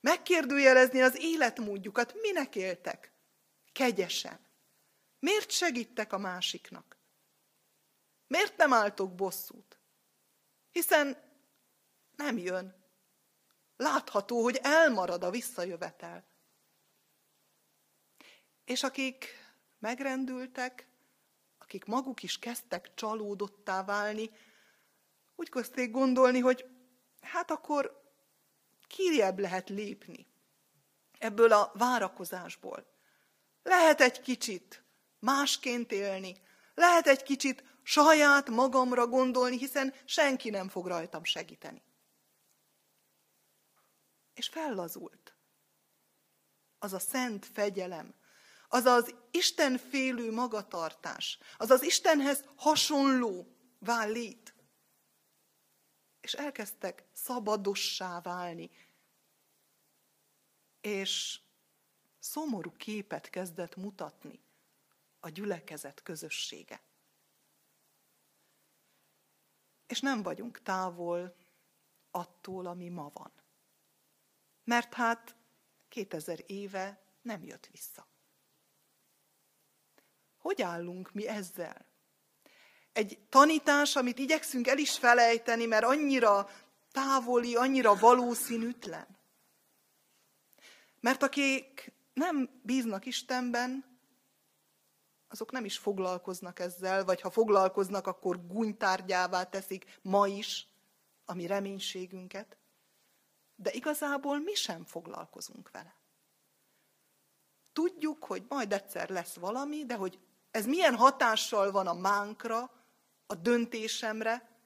Megkérdőjelezni 0.00 1.02
az 1.02 1.16
életmódjukat. 1.18 2.14
Minek 2.20 2.56
éltek? 2.56 3.12
Kegyesen. 3.72 4.46
Miért 5.18 5.50
segítek 5.50 6.12
a 6.12 6.18
másiknak? 6.18 6.98
Miért 8.26 8.56
nem 8.56 8.72
álltok 8.72 9.14
bosszút? 9.14 9.78
Hiszen 10.70 11.16
nem 12.16 12.38
jön. 12.38 12.85
Látható, 13.76 14.42
hogy 14.42 14.58
elmarad 14.62 15.24
a 15.24 15.30
visszajövetel. 15.30 16.24
És 18.64 18.82
akik 18.82 19.26
megrendültek, 19.78 20.88
akik 21.58 21.84
maguk 21.84 22.22
is 22.22 22.38
kezdtek 22.38 22.94
csalódottá 22.94 23.84
válni, 23.84 24.30
úgy 25.34 25.50
kezdték 25.50 25.90
gondolni, 25.90 26.40
hogy 26.40 26.64
hát 27.20 27.50
akkor 27.50 28.02
kirjebb 28.86 29.38
lehet 29.38 29.68
lépni 29.68 30.26
ebből 31.18 31.52
a 31.52 31.72
várakozásból. 31.74 32.86
Lehet 33.62 34.00
egy 34.00 34.20
kicsit 34.20 34.84
másként 35.18 35.92
élni, 35.92 36.42
lehet 36.74 37.06
egy 37.06 37.22
kicsit 37.22 37.64
saját 37.82 38.48
magamra 38.48 39.06
gondolni, 39.06 39.58
hiszen 39.58 39.94
senki 40.04 40.50
nem 40.50 40.68
fog 40.68 40.86
rajtam 40.86 41.24
segíteni. 41.24 41.82
És 44.36 44.48
fellazult. 44.48 45.34
Az 46.78 46.92
a 46.92 46.98
szent 46.98 47.46
fegyelem, 47.46 48.14
az 48.68 48.84
az 48.84 49.14
Isten 49.30 49.78
félő 49.78 50.32
magatartás, 50.32 51.38
az 51.56 51.70
az 51.70 51.82
Istenhez 51.82 52.44
hasonló 52.56 53.46
vállét. 53.78 54.54
És 56.20 56.32
elkezdtek 56.32 57.04
szabadossá 57.12 58.20
válni. 58.20 58.70
És 60.80 61.40
szomorú 62.18 62.72
képet 62.76 63.30
kezdett 63.30 63.76
mutatni 63.76 64.40
a 65.20 65.28
gyülekezet 65.28 66.02
közössége. 66.02 66.82
És 69.86 70.00
nem 70.00 70.22
vagyunk 70.22 70.62
távol 70.62 71.36
attól, 72.10 72.66
ami 72.66 72.88
ma 72.88 73.10
van. 73.14 73.32
Mert 74.66 74.94
hát 74.94 75.36
2000 75.88 76.38
éve 76.46 77.00
nem 77.22 77.44
jött 77.44 77.68
vissza. 77.72 78.06
Hogy 80.38 80.62
állunk 80.62 81.12
mi 81.12 81.28
ezzel? 81.28 81.86
Egy 82.92 83.18
tanítás, 83.28 83.96
amit 83.96 84.18
igyekszünk 84.18 84.66
el 84.66 84.78
is 84.78 84.98
felejteni, 84.98 85.66
mert 85.66 85.84
annyira 85.84 86.48
távoli, 86.92 87.54
annyira 87.54 87.94
valószínűtlen. 87.94 89.18
Mert 91.00 91.22
akik 91.22 91.92
nem 92.12 92.60
bíznak 92.62 93.06
Istenben, 93.06 93.98
azok 95.28 95.50
nem 95.50 95.64
is 95.64 95.78
foglalkoznak 95.78 96.58
ezzel, 96.58 97.04
vagy 97.04 97.20
ha 97.20 97.30
foglalkoznak, 97.30 98.06
akkor 98.06 98.46
gúnytárgyává 98.46 99.44
teszik 99.44 99.98
ma 100.02 100.26
is 100.26 100.66
a 101.24 101.34
mi 101.34 101.46
reménységünket. 101.46 102.56
De 103.56 103.72
igazából 103.72 104.38
mi 104.38 104.54
sem 104.54 104.84
foglalkozunk 104.84 105.70
vele. 105.70 105.96
Tudjuk, 107.72 108.24
hogy 108.24 108.44
majd 108.48 108.72
egyszer 108.72 109.08
lesz 109.08 109.34
valami, 109.34 109.84
de 109.84 109.94
hogy 109.94 110.18
ez 110.50 110.66
milyen 110.66 110.96
hatással 110.96 111.70
van 111.70 111.86
a 111.86 111.94
mánkra, 111.94 112.70
a 113.26 113.34
döntésemre, 113.34 114.56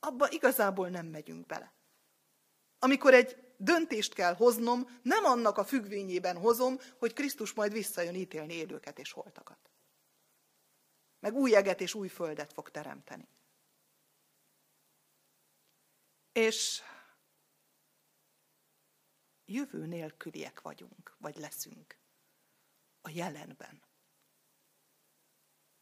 abba 0.00 0.30
igazából 0.30 0.88
nem 0.88 1.06
megyünk 1.06 1.46
bele. 1.46 1.72
Amikor 2.78 3.14
egy 3.14 3.54
döntést 3.56 4.14
kell 4.14 4.34
hoznom, 4.34 4.98
nem 5.02 5.24
annak 5.24 5.58
a 5.58 5.64
függvényében 5.64 6.36
hozom, 6.36 6.78
hogy 6.98 7.12
Krisztus 7.12 7.52
majd 7.52 7.72
visszajön 7.72 8.14
ítélni 8.14 8.52
élőket 8.52 8.98
és 8.98 9.12
holtakat. 9.12 9.70
Meg 11.20 11.34
új 11.34 11.54
eget 11.54 11.80
és 11.80 11.94
új 11.94 12.08
földet 12.08 12.52
fog 12.52 12.70
teremteni. 12.70 13.28
És 16.32 16.82
jövő 19.52 19.86
nélküliek 19.86 20.60
vagyunk, 20.60 21.16
vagy 21.18 21.36
leszünk 21.36 21.96
a 23.00 23.10
jelenben. 23.10 23.82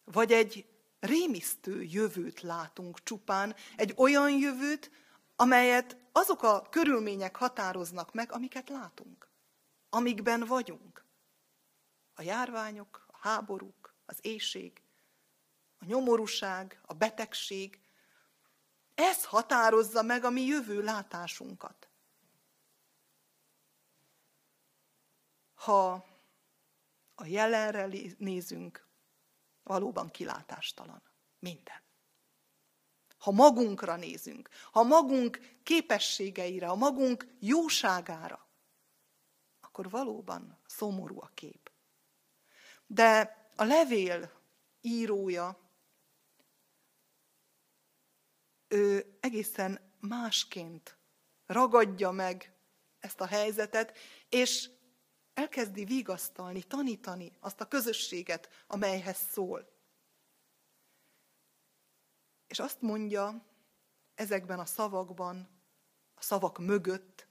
Vagy 0.05 0.33
egy 0.33 0.69
rémisztő 1.01 1.83
jövőt 1.83 2.41
látunk 2.41 3.03
csupán, 3.03 3.55
egy 3.77 3.95
olyan 3.97 4.31
jövőt, 4.31 4.91
amelyet 5.37 5.97
azok 6.13 6.43
a 6.43 6.69
körülmények 6.71 7.37
határoznak 7.37 8.13
meg, 8.13 8.33
amiket 8.33 8.69
látunk, 8.69 9.29
amikben 9.89 10.45
vagyunk. 10.45 11.05
A 12.15 12.23
járványok, 12.23 13.07
a 13.07 13.17
háborúk, 13.21 13.95
az 14.07 14.19
éjség, 14.21 14.83
a 15.79 15.85
nyomorúság, 15.85 16.81
a 16.83 16.95
betegség, 16.95 17.81
ez 18.95 19.25
határozza 19.25 20.03
meg 20.03 20.25
a 20.25 20.31
mi 20.31 20.43
jövő 20.43 20.83
látásunkat. 20.83 21.90
Ha 25.61 26.07
a 27.15 27.27
jelenre 27.27 27.89
nézünk, 28.19 28.89
valóban 29.63 30.11
kilátástalan. 30.11 31.03
Minden. 31.39 31.83
Ha 33.19 33.31
magunkra 33.31 33.97
nézünk, 33.97 34.49
ha 34.73 34.83
magunk 34.83 35.59
képességeire, 35.63 36.69
a 36.69 36.75
magunk 36.75 37.37
jóságára, 37.41 38.49
akkor 39.61 39.91
valóban 39.91 40.59
szomorú 40.67 41.21
a 41.21 41.31
kép. 41.35 41.71
De 42.87 43.39
a 43.57 43.65
levél 43.65 44.33
írója, 44.81 45.59
ő 48.69 49.17
egészen 49.21 49.93
másként 49.99 50.99
ragadja 51.47 52.11
meg 52.11 52.55
ezt 52.99 53.21
a 53.21 53.27
helyzetet, 53.27 53.99
és 54.29 54.71
elkezdi 55.35 55.85
vigasztalni, 55.85 56.63
tanítani 56.63 57.33
azt 57.41 57.61
a 57.61 57.69
közösséget, 57.69 58.49
amelyhez 58.67 59.19
szól. 59.19 59.73
És 62.47 62.59
azt 62.59 62.81
mondja 62.81 63.47
ezekben 64.15 64.59
a 64.59 64.65
szavakban, 64.65 65.49
a 66.15 66.23
szavak 66.23 66.59
mögött, 66.59 67.27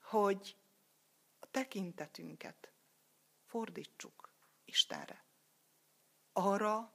hogy 0.00 0.56
a 1.38 1.46
tekintetünket 1.50 2.72
fordítsuk 3.46 4.30
Istenre. 4.64 5.24
Arra, 6.32 6.92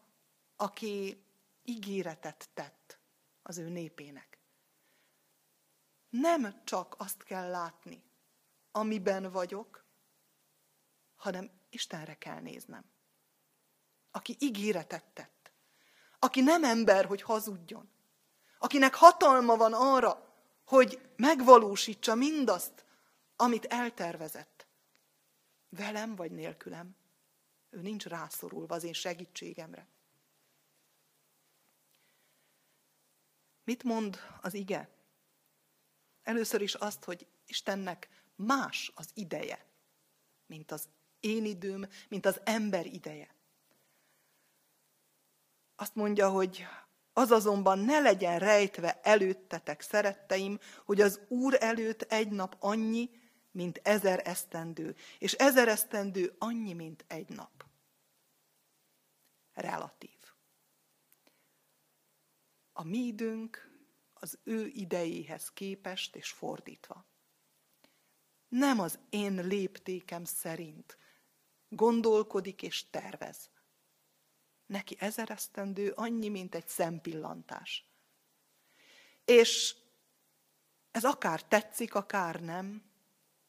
aki 0.56 1.26
ígéretet 1.64 2.50
tett 2.54 3.00
az 3.42 3.58
ő 3.58 3.70
népének. 3.70 4.40
Nem 6.10 6.64
csak 6.64 6.96
azt 6.98 7.24
kell 7.24 7.50
látni, 7.50 8.04
amiben 8.72 9.32
vagyok, 9.32 9.85
hanem 11.26 11.52
Istenre 11.70 12.14
kell 12.14 12.40
néznem. 12.40 12.86
Aki 14.12 14.36
ígéretet 14.40 15.06
tett. 15.14 15.52
Aki 16.20 16.42
nem 16.42 16.64
ember, 16.64 17.06
hogy 17.06 17.22
hazudjon. 17.22 17.90
Akinek 18.58 18.96
hatalma 18.96 19.56
van 19.56 19.74
arra, 19.74 20.34
hogy 20.66 21.10
megvalósítsa 21.16 22.16
mindazt, 22.16 22.86
amit 23.36 23.66
eltervezett. 23.66 24.68
Velem 25.70 26.16
vagy 26.16 26.32
nélkülem. 26.32 26.96
Ő 27.70 27.82
nincs 27.82 28.06
rászorulva 28.06 28.76
az 28.76 28.84
én 28.84 28.94
segítségemre. 28.94 29.88
Mit 33.64 33.84
mond 33.84 34.20
az 34.42 34.54
ige? 34.54 34.90
Először 36.24 36.62
is 36.62 36.74
azt, 36.74 37.04
hogy 37.04 37.28
Istennek 37.46 38.10
más 38.36 38.92
az 38.96 39.10
ideje, 39.14 39.66
mint 40.46 40.72
az 40.72 40.90
én 41.26 41.46
időm, 41.46 41.88
mint 42.10 42.26
az 42.26 42.42
ember 42.44 42.86
ideje. 42.86 43.36
Azt 45.76 45.96
mondja, 45.96 46.30
hogy 46.30 46.66
az 47.14 47.32
azonban 47.32 47.80
ne 47.80 48.00
legyen 48.00 48.40
rejtve 48.40 49.00
előttetek, 49.04 49.82
szeretteim, 49.82 50.60
hogy 50.86 51.02
az 51.02 51.20
Úr 51.28 51.58
előtt 51.60 52.02
egy 52.02 52.30
nap 52.30 52.56
annyi, 52.60 53.10
mint 53.52 53.80
ezer 53.84 54.22
esztendő, 54.24 54.96
és 55.20 55.34
ezer 55.34 55.68
esztendő 55.68 56.36
annyi, 56.38 56.74
mint 56.74 57.06
egy 57.08 57.30
nap. 57.30 57.66
Relatív. 59.54 60.20
A 62.74 62.84
mi 62.84 62.98
időnk 62.98 63.70
az 64.14 64.38
ő 64.44 64.68
idejéhez 64.68 65.52
képest 65.52 66.16
és 66.16 66.30
fordítva. 66.30 67.06
Nem 68.48 68.80
az 68.80 69.00
én 69.10 69.48
léptékem 69.48 70.24
szerint, 70.26 70.98
gondolkodik 71.76 72.62
és 72.62 72.90
tervez. 72.90 73.50
Neki 74.66 74.96
ezer 75.00 75.30
esztendő 75.30 75.92
annyi, 75.92 76.30
mint 76.30 76.56
egy 76.56 76.68
szempillantás. 76.68 77.86
És 79.26 79.76
ez 80.92 81.04
akár 81.04 81.44
tetszik, 81.44 81.96
akár 81.96 82.42
nem, 82.42 82.84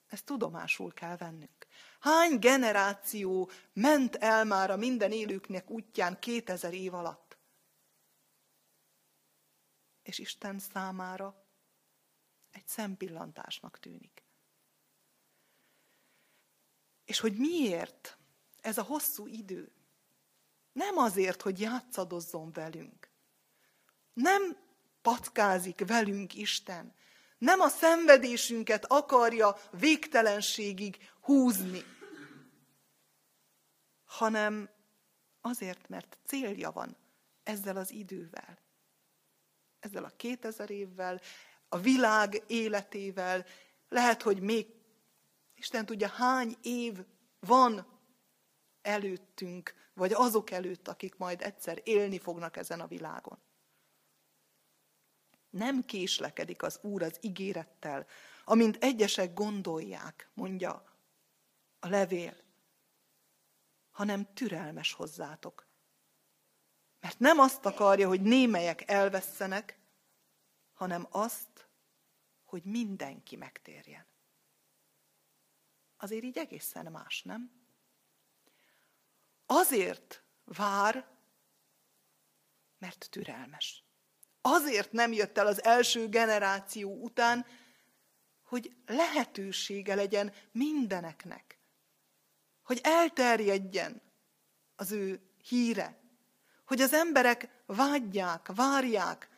ezt 0.06 0.24
tudomásul 0.24 0.92
kell 0.92 1.16
vennünk. 1.16 1.66
Hány 2.00 2.38
generáció 2.38 3.50
ment 3.72 4.16
el 4.16 4.44
már 4.44 4.70
a 4.70 4.76
minden 4.76 5.12
élőknek 5.12 5.70
útján 5.70 6.18
2000 6.18 6.74
év 6.74 6.94
alatt? 6.94 7.38
És 10.02 10.18
Isten 10.18 10.58
számára 10.58 11.46
egy 12.50 12.66
szempillantásnak 12.66 13.78
tűnik. 13.78 14.24
És 17.04 17.20
hogy 17.20 17.36
miért 17.36 18.15
ez 18.66 18.78
a 18.78 18.82
hosszú 18.82 19.26
idő? 19.26 19.72
Nem 20.72 20.96
azért, 20.96 21.42
hogy 21.42 21.60
játszadozzon 21.60 22.52
velünk. 22.52 23.10
Nem 24.12 24.56
patkázik 25.02 25.86
velünk 25.86 26.34
Isten. 26.34 26.94
Nem 27.38 27.60
a 27.60 27.68
szenvedésünket 27.68 28.84
akarja 28.84 29.56
végtelenségig 29.70 31.10
húzni, 31.20 31.84
hanem 34.04 34.70
azért, 35.40 35.88
mert 35.88 36.18
célja 36.24 36.70
van 36.70 36.96
ezzel 37.42 37.76
az 37.76 37.90
idővel, 37.90 38.58
ezzel 39.80 40.04
a 40.04 40.12
2000 40.16 40.70
évvel, 40.70 41.20
a 41.68 41.78
világ 41.78 42.42
életével, 42.46 43.46
lehet, 43.88 44.22
hogy 44.22 44.40
még 44.40 44.66
Isten 45.54 45.86
tudja, 45.86 46.08
hány 46.08 46.56
év 46.62 47.04
van 47.40 47.95
előttünk, 48.86 49.74
vagy 49.94 50.12
azok 50.12 50.50
előtt, 50.50 50.88
akik 50.88 51.16
majd 51.16 51.42
egyszer 51.42 51.80
élni 51.84 52.18
fognak 52.18 52.56
ezen 52.56 52.80
a 52.80 52.86
világon. 52.86 53.38
Nem 55.50 55.84
késlekedik 55.84 56.62
az 56.62 56.78
Úr 56.82 57.02
az 57.02 57.18
ígérettel, 57.20 58.06
amint 58.44 58.76
egyesek 58.80 59.34
gondolják, 59.34 60.30
mondja 60.34 60.84
a 61.80 61.88
levél, 61.88 62.36
hanem 63.90 64.32
türelmes 64.34 64.92
hozzátok. 64.92 65.66
Mert 67.00 67.18
nem 67.18 67.38
azt 67.38 67.66
akarja, 67.66 68.08
hogy 68.08 68.20
némelyek 68.20 68.90
elvesztenek, 68.90 69.78
hanem 70.72 71.06
azt, 71.10 71.68
hogy 72.44 72.62
mindenki 72.64 73.36
megtérjen 73.36 74.06
azért 75.96 76.24
így 76.24 76.38
egészen 76.38 76.92
más, 76.92 77.22
nem? 77.22 77.50
Azért 79.46 80.22
vár, 80.44 81.06
mert 82.78 83.08
türelmes. 83.10 83.84
Azért 84.40 84.92
nem 84.92 85.12
jött 85.12 85.38
el 85.38 85.46
az 85.46 85.64
első 85.64 86.08
generáció 86.08 87.02
után, 87.02 87.46
hogy 88.42 88.76
lehetősége 88.86 89.94
legyen 89.94 90.32
mindeneknek, 90.52 91.58
hogy 92.62 92.80
elterjedjen 92.82 94.02
az 94.76 94.92
ő 94.92 95.20
híre, 95.48 96.00
hogy 96.66 96.80
az 96.80 96.92
emberek 96.92 97.48
vágyják, 97.66 98.46
várják 98.54 99.28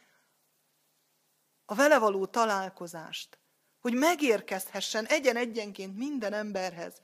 a 1.64 1.74
vele 1.74 1.98
való 1.98 2.26
találkozást, 2.26 3.38
hogy 3.78 3.94
megérkezhessen 3.94 5.06
egyen-egyenként 5.06 5.96
minden 5.96 6.32
emberhez, 6.32 7.00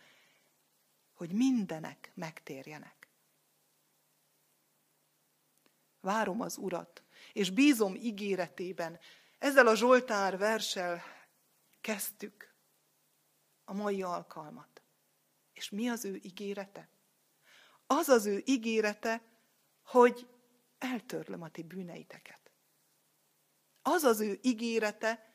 hogy 1.14 1.30
mindenek 1.32 2.10
megtérjenek. 2.14 2.93
Várom 6.04 6.40
az 6.40 6.56
Urat, 6.56 7.02
és 7.32 7.50
bízom 7.50 7.94
ígéretében. 7.94 8.98
Ezzel 9.38 9.66
a 9.66 9.74
Zsoltár 9.74 10.38
versel 10.38 11.02
kezdtük 11.80 12.54
a 13.64 13.72
mai 13.72 14.02
alkalmat. 14.02 14.82
És 15.52 15.70
mi 15.70 15.88
az 15.88 16.04
ő 16.04 16.20
ígérete? 16.22 16.88
Az 17.86 18.08
az 18.08 18.26
ő 18.26 18.42
ígérete, 18.44 19.22
hogy 19.82 20.28
eltörlöm 20.78 21.42
a 21.42 21.48
ti 21.48 21.62
bűneiteket. 21.62 22.50
Az 23.82 24.02
az 24.02 24.20
ő 24.20 24.38
ígérete, 24.42 25.32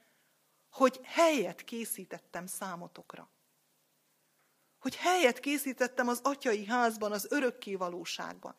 hogy 0.70 1.00
helyet 1.04 1.64
készítettem 1.64 2.46
számotokra. 2.46 3.30
Hogy 4.80 4.96
helyet 4.96 5.40
készítettem 5.40 6.08
az 6.08 6.20
atyai 6.24 6.66
házban, 6.66 7.12
az 7.12 7.28
örökké 7.32 7.76
valóságban. 7.76 8.56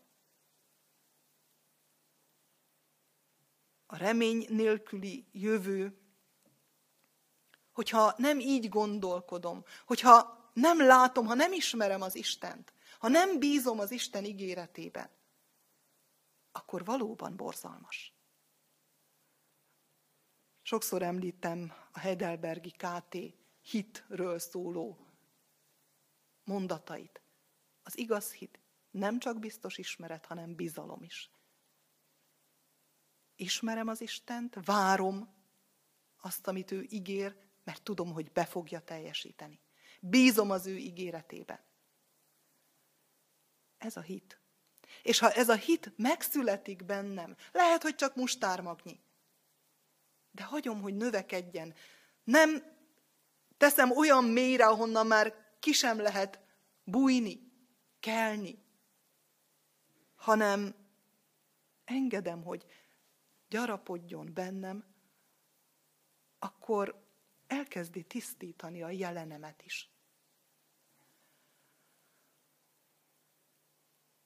A 3.93 3.97
remény 3.97 4.47
nélküli 4.49 5.26
jövő, 5.32 5.99
hogyha 7.72 8.14
nem 8.16 8.41
így 8.41 8.68
gondolkodom, 8.68 9.64
hogyha 9.86 10.51
nem 10.53 10.86
látom, 10.86 11.26
ha 11.26 11.34
nem 11.34 11.53
ismerem 11.53 12.03
az 12.03 12.14
Istent, 12.14 12.72
ha 12.99 13.09
nem 13.09 13.38
bízom 13.38 13.78
az 13.78 13.91
Isten 13.91 14.24
ígéretében, 14.24 15.11
akkor 16.53 16.84
valóban 16.84 17.36
borzalmas. 17.36 18.14
Sokszor 20.62 21.03
említem 21.03 21.72
a 21.93 21.99
Heidelbergi 21.99 22.70
KT 22.70 23.16
hitről 23.61 24.38
szóló 24.38 25.07
mondatait. 26.45 27.22
Az 27.82 27.99
igaz 27.99 28.32
hit 28.32 28.61
nem 28.91 29.18
csak 29.18 29.38
biztos 29.38 29.78
ismeret, 29.78 30.26
hanem 30.26 30.55
bizalom 30.55 31.03
is. 31.03 31.30
Ismerem 33.41 33.88
az 33.88 34.01
Istent, 34.01 34.57
várom 34.64 35.34
azt, 36.20 36.47
amit 36.47 36.70
ő 36.70 36.86
ígér, 36.88 37.36
mert 37.64 37.82
tudom, 37.82 38.12
hogy 38.12 38.32
be 38.32 38.45
fogja 38.45 38.80
teljesíteni. 38.80 39.61
Bízom 40.01 40.51
az 40.51 40.66
ő 40.66 40.76
ígéretében. 40.76 41.61
Ez 43.78 43.97
a 43.97 44.01
hit. 44.01 44.41
És 45.03 45.18
ha 45.18 45.30
ez 45.30 45.49
a 45.49 45.55
hit 45.55 45.93
megszületik 45.97 46.84
bennem, 46.84 47.36
lehet, 47.53 47.82
hogy 47.82 47.95
csak 47.95 48.16
mustármagnyi, 48.16 49.01
de 50.30 50.43
hagyom, 50.43 50.80
hogy 50.80 50.95
növekedjen. 50.97 51.74
Nem 52.24 52.62
teszem 53.57 53.91
olyan 53.91 54.24
mélyre, 54.24 54.66
ahonnan 54.66 55.07
már 55.07 55.34
ki 55.59 55.72
sem 55.72 56.01
lehet 56.01 56.41
bújni, 56.84 57.53
kelni, 58.01 58.62
hanem 60.14 60.74
engedem, 61.84 62.43
hogy 62.43 62.64
gyarapodjon 63.51 64.31
bennem, 64.35 64.85
akkor 66.39 67.07
elkezdi 67.47 68.03
tisztítani 68.03 68.83
a 68.83 68.91
jelenemet 68.91 69.63
is. 69.63 69.91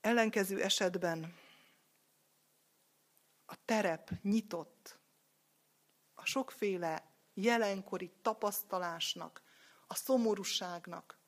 Ellenkező 0.01 0.62
esetben 0.62 1.39
a 3.47 3.64
terep 3.64 4.11
nyitott 4.22 4.99
a 6.14 6.25
sokféle 6.25 7.12
jelenkori 7.35 8.12
tapasztalásnak, 8.22 9.43
a 9.87 9.95
szomorúságnak, 9.95 11.18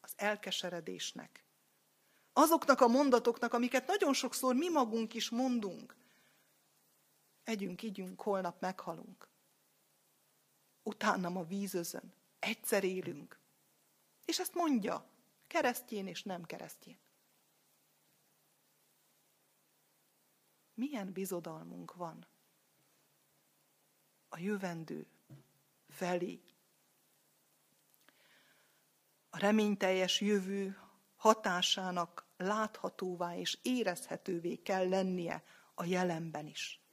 az 0.00 0.12
elkeseredésnek. 0.16 1.44
Azoknak 2.32 2.80
a 2.80 2.88
mondatoknak, 2.88 3.52
amiket 3.52 3.86
nagyon 3.86 4.12
sokszor 4.12 4.54
mi 4.54 4.68
magunk 4.68 5.14
is 5.14 5.30
mondunk. 5.30 5.96
Együnk, 7.44 7.82
ígyünk, 7.82 8.20
holnap 8.20 8.60
meghalunk. 8.60 9.28
Utána 10.82 11.38
a 11.38 11.44
vízözön. 11.44 12.14
Egyszer 12.38 12.84
élünk. 12.84 13.38
És 14.24 14.38
ezt 14.38 14.54
mondja, 14.54 15.06
keresztjén 15.46 16.06
és 16.06 16.22
nem 16.22 16.44
keresztjén. 16.44 16.98
Milyen 20.74 21.12
bizodalmunk 21.12 21.94
van 21.94 22.26
a 24.28 24.38
jövendő 24.38 25.06
felé. 25.88 26.42
A 29.30 29.38
reményteljes 29.38 30.20
jövő 30.20 30.78
hatásának 31.16 32.26
láthatóvá 32.36 33.36
és 33.36 33.58
érezhetővé 33.62 34.56
kell 34.56 34.88
lennie 34.88 35.44
a 35.74 35.84
jelenben 35.84 36.46
is. 36.46 36.83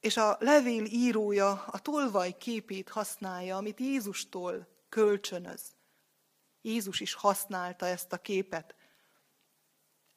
És 0.00 0.16
a 0.16 0.36
levél 0.40 0.84
írója 0.84 1.64
a 1.66 1.78
tolvaj 1.78 2.36
képét 2.38 2.88
használja, 2.88 3.56
amit 3.56 3.80
Jézustól 3.80 4.66
kölcsönöz. 4.88 5.62
Jézus 6.60 7.00
is 7.00 7.14
használta 7.14 7.86
ezt 7.86 8.12
a 8.12 8.16
képet 8.18 8.74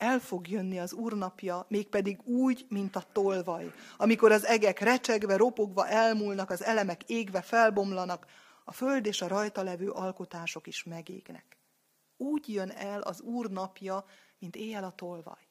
el 0.04 0.20
fog 0.20 0.48
jönni 0.48 0.80
az 0.80 0.94
úrnapja, 0.94 1.66
mégpedig 1.70 2.28
úgy, 2.28 2.66
mint 2.70 2.96
a 2.96 3.04
tolvaj, 3.12 3.72
amikor 3.98 4.32
az 4.32 4.46
egek 4.46 4.80
recsegve, 4.80 5.36
ropogva 5.36 5.88
elmúlnak, 5.88 6.50
az 6.50 6.64
elemek 6.64 7.04
égve 7.04 7.42
felbomlanak, 7.42 8.26
a 8.64 8.72
föld 8.74 9.06
és 9.06 9.22
a 9.22 9.28
rajta 9.28 9.64
levő 9.64 9.90
alkotások 9.90 10.68
is 10.68 10.84
megégnek. 10.84 11.58
Úgy 12.18 12.50
jön 12.50 12.70
el 12.70 13.02
az 13.02 13.22
úr 13.22 13.50
napja, 13.50 14.06
mint 14.40 14.56
éjjel 14.56 14.84
a 14.84 14.96
tolvaj. 14.96 15.48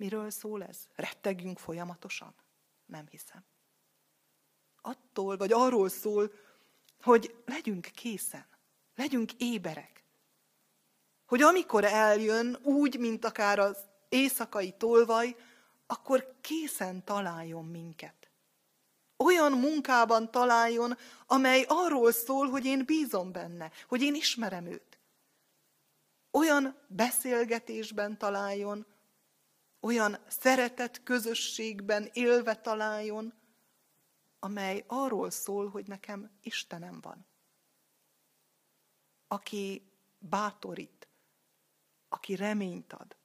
Miről 0.00 0.30
szól 0.30 0.64
ez? 0.64 0.78
Rettegjünk 0.94 1.58
folyamatosan? 1.58 2.34
Nem 2.86 3.06
hiszem. 3.06 3.44
Attól, 4.80 5.36
vagy 5.36 5.52
arról 5.52 5.88
szól, 5.88 6.32
hogy 7.02 7.34
legyünk 7.44 7.88
készen, 7.94 8.46
legyünk 8.94 9.32
éberek 9.32 10.00
hogy 11.30 11.42
amikor 11.42 11.84
eljön 11.84 12.58
úgy, 12.62 12.98
mint 12.98 13.24
akár 13.24 13.58
az 13.58 13.76
éjszakai 14.08 14.74
tolvaj, 14.78 15.36
akkor 15.86 16.36
készen 16.40 17.04
találjon 17.04 17.64
minket. 17.64 18.30
Olyan 19.16 19.52
munkában 19.52 20.30
találjon, 20.30 20.96
amely 21.26 21.64
arról 21.68 22.12
szól, 22.12 22.48
hogy 22.48 22.64
én 22.64 22.84
bízom 22.84 23.32
benne, 23.32 23.70
hogy 23.88 24.02
én 24.02 24.14
ismerem 24.14 24.66
őt. 24.66 24.98
Olyan 26.30 26.76
beszélgetésben 26.86 28.18
találjon, 28.18 28.86
olyan 29.80 30.18
szeretet 30.28 31.02
közösségben 31.02 32.08
élve 32.12 32.54
találjon, 32.54 33.34
amely 34.38 34.84
arról 34.86 35.30
szól, 35.30 35.68
hogy 35.68 35.86
nekem 35.86 36.30
Istenem 36.42 37.00
van. 37.00 37.26
Aki 39.28 39.82
bátorít, 40.18 41.08
aki 42.08 42.34
reményt 42.34 42.92
ad. 42.92 43.16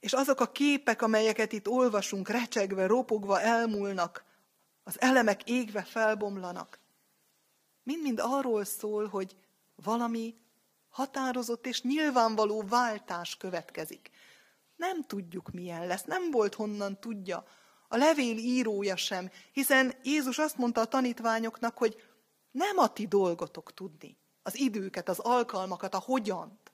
És 0.00 0.12
azok 0.12 0.40
a 0.40 0.52
képek, 0.52 1.02
amelyeket 1.02 1.52
itt 1.52 1.68
olvasunk, 1.68 2.28
recsegve, 2.28 2.86
ropogva 2.86 3.40
elmúlnak, 3.40 4.24
az 4.82 5.00
elemek 5.00 5.48
égve 5.48 5.82
felbomlanak, 5.82 6.80
mind-mind 7.82 8.18
arról 8.22 8.64
szól, 8.64 9.06
hogy 9.06 9.36
valami 9.74 10.34
határozott 10.90 11.66
és 11.66 11.82
nyilvánvaló 11.82 12.62
váltás 12.62 13.36
következik. 13.36 14.10
Nem 14.76 15.02
tudjuk, 15.02 15.50
milyen 15.50 15.86
lesz, 15.86 16.04
nem 16.04 16.30
volt 16.30 16.54
honnan 16.54 17.00
tudja. 17.00 17.44
A 17.88 17.96
levél 17.96 18.36
írója 18.36 18.96
sem, 18.96 19.30
hiszen 19.52 19.94
Jézus 20.02 20.38
azt 20.38 20.56
mondta 20.56 20.80
a 20.80 20.84
tanítványoknak, 20.84 21.78
hogy 21.78 22.02
nem 22.50 22.78
a 22.78 22.92
ti 22.92 23.06
dolgotok 23.06 23.74
tudni 23.74 24.18
az 24.42 24.58
időket, 24.58 25.08
az 25.08 25.18
alkalmakat, 25.18 25.94
a 25.94 25.98
hogyant. 25.98 26.72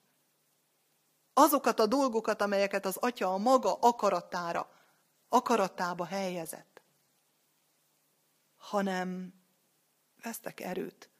Azokat 1.32 1.78
a 1.78 1.86
dolgokat, 1.86 2.42
amelyeket 2.42 2.86
az 2.86 2.96
atya 2.96 3.32
a 3.32 3.38
maga 3.38 3.74
akaratára, 3.74 4.70
akaratába 5.28 6.04
helyezett. 6.04 6.82
Hanem 8.56 9.34
vesztek 10.22 10.60
erőt, 10.60 11.10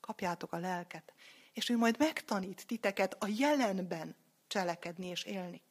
kapjátok 0.00 0.52
a 0.52 0.58
lelket, 0.58 1.13
és 1.54 1.68
ő 1.68 1.76
majd 1.76 1.98
megtanít 1.98 2.66
titeket 2.66 3.22
a 3.22 3.26
jelenben 3.36 4.16
cselekedni 4.46 5.06
és 5.06 5.24
élni. 5.24 5.62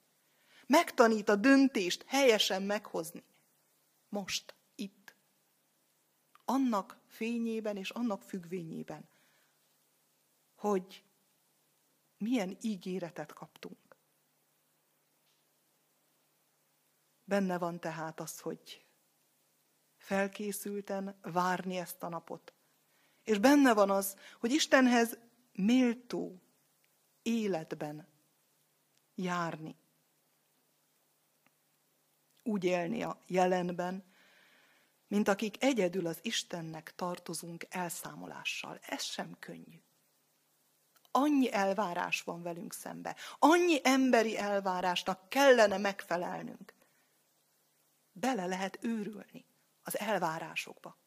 Megtanít 0.67 1.29
a 1.29 1.35
döntést 1.35 2.03
helyesen 2.07 2.63
meghozni. 2.63 3.23
Most, 4.09 4.55
itt. 4.75 5.15
Annak 6.45 6.99
fényében 7.07 7.77
és 7.77 7.89
annak 7.89 8.21
függvényében, 8.21 9.09
hogy 10.55 11.03
milyen 12.17 12.57
ígéretet 12.61 13.33
kaptunk. 13.33 13.97
Benne 17.23 17.57
van 17.57 17.79
tehát 17.79 18.19
az, 18.19 18.39
hogy 18.39 18.85
felkészülten 19.97 21.19
várni 21.21 21.77
ezt 21.77 22.03
a 22.03 22.09
napot. 22.09 22.53
És 23.23 23.37
benne 23.37 23.73
van 23.73 23.89
az, 23.89 24.15
hogy 24.39 24.51
Istenhez 24.51 25.17
méltó 25.53 26.41
életben 27.21 28.07
járni. 29.15 29.75
Úgy 32.43 32.63
élni 32.63 33.03
a 33.03 33.19
jelenben, 33.27 34.03
mint 35.07 35.27
akik 35.27 35.63
egyedül 35.63 36.07
az 36.07 36.19
Istennek 36.21 36.95
tartozunk 36.95 37.65
elszámolással. 37.69 38.79
Ez 38.81 39.03
sem 39.03 39.39
könnyű 39.39 39.81
annyi 41.15 41.53
elvárás 41.53 42.21
van 42.21 42.41
velünk 42.41 42.73
szembe, 42.73 43.15
annyi 43.39 43.79
emberi 43.83 44.37
elvárásnak 44.37 45.29
kellene 45.29 45.77
megfelelnünk. 45.77 46.73
bele 48.11 48.45
lehet 48.45 48.77
őrülni 48.81 49.45
az 49.83 49.99
elvárásokba. 49.99 50.97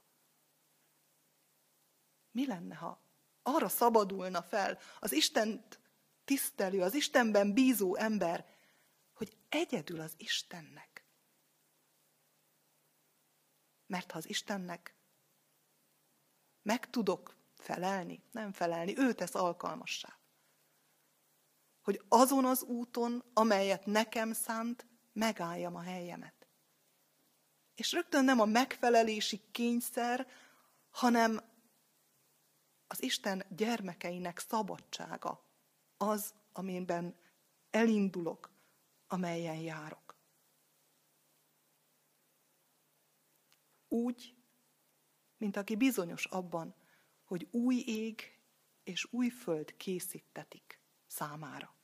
Mi 2.31 2.47
lenne, 2.47 2.75
ha 2.75 3.01
arra 3.47 3.69
szabadulna 3.69 4.43
fel 4.43 4.79
az 5.01 5.13
Istent 5.13 5.81
tisztelő, 6.25 6.83
az 6.83 6.95
Istenben 6.95 7.53
bízó 7.53 7.97
ember, 7.97 8.47
hogy 9.15 9.37
egyedül 9.49 10.01
az 10.01 10.15
Istennek. 10.17 11.05
Mert 13.87 14.11
ha 14.11 14.19
az 14.19 14.29
Istennek 14.29 14.95
meg 16.63 16.91
tudok 16.91 17.37
felelni, 17.55 18.23
nem 18.31 18.53
felelni, 18.53 18.99
ő 18.99 19.13
tesz 19.13 19.35
alkalmassá. 19.35 20.19
Hogy 21.83 22.01
azon 22.09 22.45
az 22.45 22.63
úton, 22.63 23.25
amelyet 23.33 23.87
nekem 23.87 24.33
szánt, 24.33 24.87
megálljam 25.13 25.77
a 25.77 25.83
helyemet. 25.83 26.47
És 27.75 27.93
rögtön 27.93 28.25
nem 28.25 28.41
a 28.41 28.45
megfelelési 28.45 29.41
kényszer, 29.53 30.27
hanem 30.91 31.56
az 32.87 33.03
Isten 33.03 33.45
gyermekeinek 33.49 34.39
szabadsága 34.39 35.45
az, 35.97 36.35
amiben 36.53 37.15
elindulok, 37.71 38.51
amelyen 39.09 39.61
járok. 39.61 40.15
Úgy, 43.89 44.35
mint 45.37 45.57
aki 45.57 45.77
bizonyos 45.77 46.25
abban, 46.25 46.75
hogy 47.25 47.49
új 47.51 47.83
ég 47.87 48.39
és 48.85 49.07
új 49.11 49.29
föld 49.29 49.77
készítetik 49.77 50.81
számára. 51.07 51.75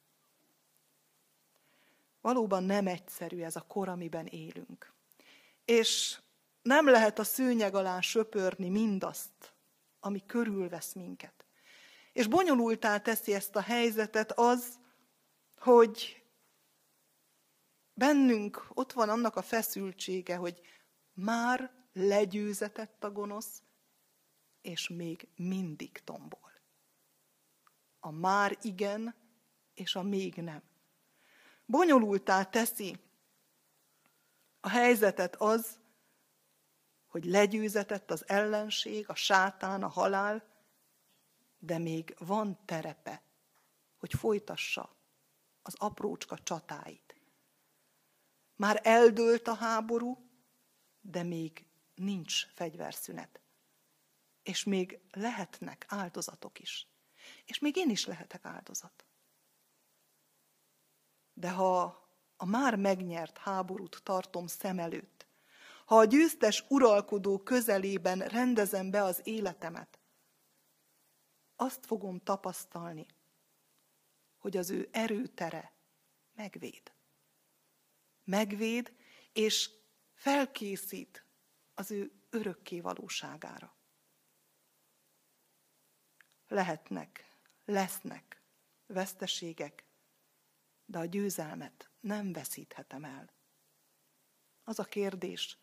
Valóban 2.21 2.65
nem 2.65 2.87
egyszerű 2.87 3.43
ez 3.43 3.57
a 3.57 3.67
kor, 3.67 3.89
amiben 3.89 4.27
élünk. 4.27 4.93
És 5.65 6.21
nem 6.63 6.89
lehet 6.89 7.19
a 7.19 7.25
szőnyeg 7.25 7.75
alá 7.75 8.01
söpörni 8.01 8.69
mindazt, 8.69 9.52
ami 10.05 10.27
körülvesz 10.27 10.93
minket. 10.93 11.45
És 12.13 12.27
bonyolultá 12.27 12.99
teszi 12.99 13.35
ezt 13.35 13.57
a 13.57 13.61
helyzetet 13.61 14.33
az, 14.33 14.79
hogy 15.59 16.25
bennünk 17.95 18.67
ott 18.69 18.93
van 18.93 19.09
annak 19.09 19.37
a 19.37 19.43
feszültsége, 19.43 20.37
hogy 20.37 20.61
már 21.13 21.73
legyőzetett 21.93 23.05
a 23.05 23.11
gonosz, 23.11 23.63
és 24.61 24.89
még 24.89 25.29
mindig 25.37 26.01
tombol. 26.05 26.53
A 28.01 28.11
már 28.11 28.59
igen, 28.63 29.15
és 29.75 29.95
a 29.95 30.03
még 30.03 30.35
nem. 30.35 30.63
Bonyolultá 31.67 32.45
teszi 32.45 33.01
a 34.61 34.69
helyzetet 34.69 35.37
az, 35.37 35.81
hogy 37.13 37.25
legyőzetett 37.25 38.11
az 38.11 38.29
ellenség, 38.29 39.09
a 39.09 39.15
sátán, 39.15 39.83
a 39.83 39.89
halál, 39.89 40.45
de 41.59 41.79
még 41.79 42.15
van 42.19 42.65
terepe, 42.65 43.23
hogy 43.97 44.13
folytassa 44.13 44.97
az 45.63 45.75
aprócska 45.79 46.39
csatáit. 46.39 47.17
Már 48.55 48.81
eldőlt 48.83 49.49
a 49.49 49.55
háború, 49.55 50.31
de 51.01 51.23
még 51.23 51.67
nincs 51.95 52.47
fegyverszünet. 52.47 53.41
És 54.43 54.65
még 54.65 55.01
lehetnek 55.11 55.85
áldozatok 55.89 56.59
is. 56.59 56.87
És 57.45 57.59
még 57.59 57.77
én 57.77 57.91
is 57.91 58.07
lehetek 58.07 58.45
áldozat. 58.45 59.07
De 61.33 61.51
ha 61.51 61.85
a 62.37 62.45
már 62.45 62.77
megnyert 62.77 63.39
háborút 63.39 64.01
tartom 64.03 64.47
szem 64.47 64.79
előtt, 64.79 65.31
ha 65.93 65.99
a 65.99 66.05
győztes 66.05 66.64
uralkodó 66.68 67.38
közelében 67.38 68.18
rendezem 68.18 68.90
be 68.90 69.03
az 69.03 69.20
életemet, 69.24 70.01
azt 71.57 71.86
fogom 71.86 72.18
tapasztalni, 72.18 73.07
hogy 74.38 74.57
az 74.57 74.70
ő 74.70 74.88
erőtere 74.93 75.72
megvéd. 76.32 76.93
Megvéd, 78.24 78.97
és 79.32 79.70
felkészít 80.14 81.26
az 81.74 81.90
ő 81.90 82.12
örökké 82.30 82.80
valóságára. 82.80 83.76
Lehetnek, 86.49 87.36
lesznek 87.64 88.43
veszteségek, 88.86 89.84
de 90.84 90.99
a 90.99 91.05
győzelmet 91.05 91.90
nem 92.01 92.32
veszíthetem 92.32 93.05
el. 93.05 93.32
Az 94.64 94.78
a 94.78 94.84
kérdés, 94.84 95.62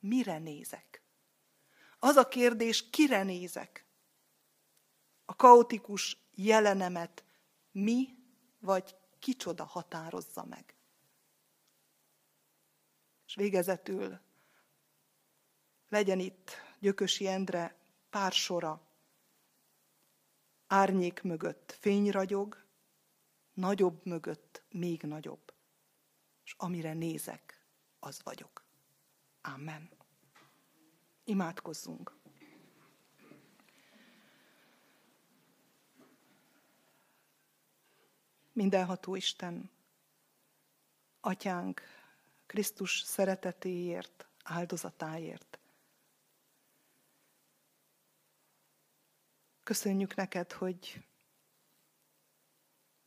mire 0.00 0.38
nézek? 0.38 1.02
Az 1.98 2.16
a 2.16 2.28
kérdés, 2.28 2.90
kire 2.90 3.22
nézek? 3.22 3.84
A 5.24 5.36
kaotikus 5.36 6.16
jelenemet 6.34 7.24
mi 7.70 8.08
vagy 8.58 8.96
kicsoda 9.18 9.64
határozza 9.64 10.44
meg? 10.44 10.74
És 13.26 13.34
végezetül 13.34 14.20
legyen 15.88 16.18
itt 16.18 16.50
Gyökösi 16.78 17.26
Endre 17.26 17.76
pár 18.10 18.32
sora. 18.32 18.88
Árnyék 20.66 21.22
mögött 21.22 21.76
fény 21.80 22.10
ragyog, 22.10 22.64
nagyobb 23.52 24.04
mögött 24.06 24.62
még 24.68 25.02
nagyobb. 25.02 25.54
És 26.44 26.54
amire 26.58 26.92
nézek, 26.92 27.66
az 27.98 28.22
vagyok. 28.22 28.69
Amen. 29.42 29.90
Imádkozzunk. 31.24 32.18
Mindenható 38.52 39.14
Isten, 39.14 39.70
Atyánk, 41.20 41.80
Krisztus 42.46 43.00
szeretetéért, 43.00 44.26
áldozatáért. 44.44 45.58
Köszönjük 49.62 50.14
neked, 50.14 50.52
hogy 50.52 51.04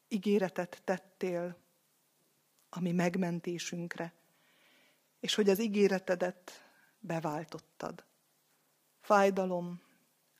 ígéretet 0.07 0.81
tettél 0.84 1.57
a 2.69 2.79
mi 2.79 2.91
megmentésünkre, 2.91 4.13
és 5.24 5.36
hogy 5.36 5.49
az 5.49 5.59
ígéretedet 5.59 6.51
beváltottad. 6.99 8.05
Fájdalom 8.99 9.82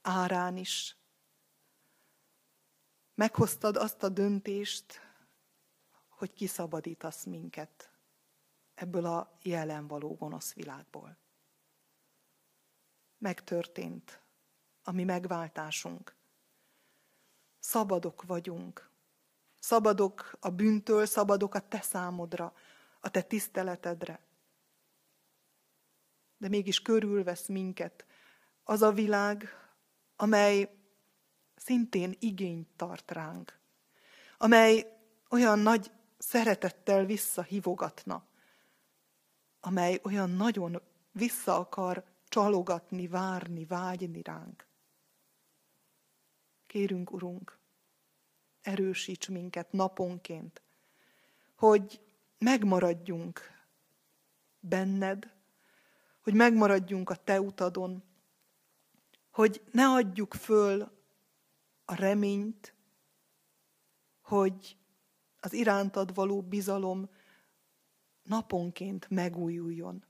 árán 0.02 0.58
is. 0.58 0.98
Meghoztad 3.16 3.76
azt 3.76 4.04
a 4.04 4.10
döntést, 4.10 5.02
hogy 6.08 6.34
kiszabadítasz 6.34 7.24
minket 7.24 7.92
ebből 8.74 9.06
a 9.06 9.38
jelen 9.42 9.88
való 9.88 10.16
gonosz 10.16 10.54
világból. 10.54 11.18
Megtörtént 13.18 14.22
a 14.84 14.92
mi 14.92 15.04
megváltásunk. 15.04 16.16
Szabadok 17.60 18.24
vagyunk. 18.24 18.90
Szabadok 19.60 20.38
a 20.40 20.50
bűntől, 20.50 21.06
szabadok 21.06 21.56
a 21.56 21.68
te 21.68 21.82
számodra, 21.82 22.56
a 23.00 23.10
te 23.10 23.22
tiszteletedre. 23.22 24.32
De 26.38 26.48
mégis 26.48 26.82
körülvesz 26.82 27.48
minket. 27.48 28.06
Az 28.64 28.82
a 28.82 28.92
világ, 28.92 29.48
amely 30.16 30.70
szintén 31.56 32.16
igényt 32.20 32.68
tart 32.76 33.12
ránk, 33.12 33.60
amely 34.38 34.94
olyan 35.30 35.60
nagy 35.60 35.92
szeretettel 36.18 37.06
visszahívogatna, 37.06 38.26
amely 39.60 40.00
olyan 40.04 40.30
nagyon 40.30 40.82
vissza 41.12 41.56
akar 41.60 42.04
csalogatni, 42.28 43.08
várni, 43.08 43.66
vágyni 43.66 44.22
ránk. 44.22 44.68
Kérünk, 46.68 47.12
Urunk, 47.12 47.58
erősíts 48.62 49.30
minket 49.30 49.72
naponként, 49.72 50.62
hogy 51.56 52.02
megmaradjunk 52.38 53.42
benned, 54.60 55.32
hogy 56.24 56.34
megmaradjunk 56.34 57.10
a 57.10 57.16
Te 57.16 57.42
utadon, 57.42 58.04
hogy 59.32 59.64
ne 59.72 59.88
adjuk 59.88 60.34
föl 60.34 60.92
a 61.86 61.96
reményt, 61.96 62.76
hogy 64.22 64.78
az 65.40 65.54
irántad 65.54 66.14
való 66.14 66.42
bizalom 66.42 67.10
naponként 68.24 69.10
megújuljon. 69.10 70.06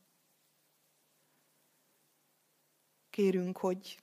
Kérünk, 3.09 3.57
hogy 3.57 3.99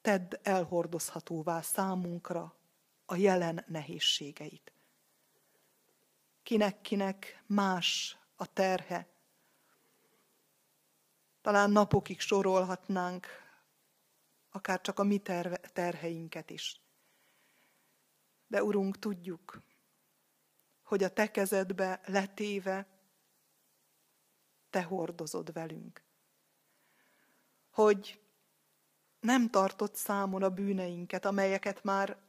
tedd 0.00 0.34
elhordozhatóvá 0.42 1.60
számunkra 1.60 2.56
a 3.06 3.16
jelen 3.16 3.64
nehézségeit. 3.68 4.72
Kinek-kinek 6.42 7.42
más 7.46 8.18
a 8.36 8.52
terhe, 8.52 9.11
Talán 11.42 11.70
napokig 11.70 12.20
sorolhatnánk, 12.20 13.26
akár 14.50 14.80
csak 14.80 14.98
a 14.98 15.02
mi 15.02 15.18
terve, 15.18 15.56
terheinket 15.56 16.50
is. 16.50 16.80
De 18.46 18.62
Urunk, 18.62 18.98
tudjuk, 18.98 19.62
hogy 20.82 21.02
a 21.02 21.12
Te 21.12 21.30
kezedbe 21.30 22.00
letéve 22.04 22.86
Te 24.70 24.82
hordozod 24.82 25.52
velünk. 25.52 26.02
Hogy 27.70 28.20
nem 29.20 29.50
tartott 29.50 29.94
számon 29.94 30.42
a 30.42 30.50
bűneinket, 30.50 31.24
amelyeket 31.24 31.84
már 31.84 32.22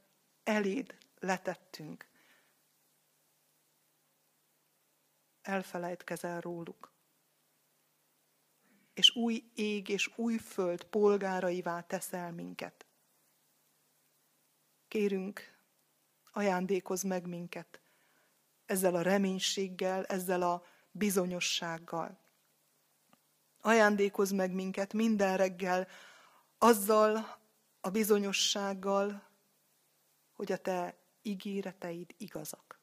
eléd 0.43 0.97
letettünk. 1.19 2.07
Elfelejtkezel 5.41 6.41
róluk. 6.41 6.92
És 8.93 9.15
új 9.15 9.51
ég 9.55 9.89
és 9.89 10.11
új 10.15 10.37
föld 10.37 10.83
polgáraivá 10.83 11.81
teszel 11.81 12.31
minket. 12.31 12.85
Kérünk, 14.87 15.41
ajándékozz 16.31 17.03
meg 17.03 17.27
minket 17.27 17.83
ezzel 18.65 18.95
a 18.95 19.01
reménységgel, 19.01 20.05
ezzel 20.05 20.41
a 20.41 20.65
bizonyossággal. 20.91 22.19
Ajándékozz 23.61 24.31
meg 24.31 24.51
minket 24.51 24.93
minden 24.93 25.37
reggel 25.37 25.87
azzal 26.57 27.39
a 27.81 27.89
bizonyossággal, 27.89 29.27
hogy 30.33 30.51
a 30.51 30.57
te 30.57 30.97
ígéreteid 31.21 32.13
igazak. 32.17 32.79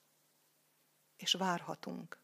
És 1.16 1.32
várhatunk. 1.32 2.18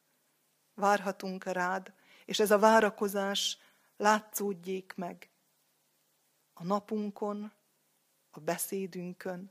Várhatunk 0.75 1.45
rád, 1.45 1.93
és 2.25 2.39
ez 2.39 2.51
a 2.51 2.59
várakozás 2.59 3.59
látszódjék 3.97 4.93
meg 4.97 5.31
a 6.53 6.65
napunkon, 6.65 7.53
a 8.31 8.41
beszédünkön, 8.41 9.51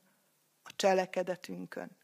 a 0.63 0.75
cselekedetünkön. 0.75 1.97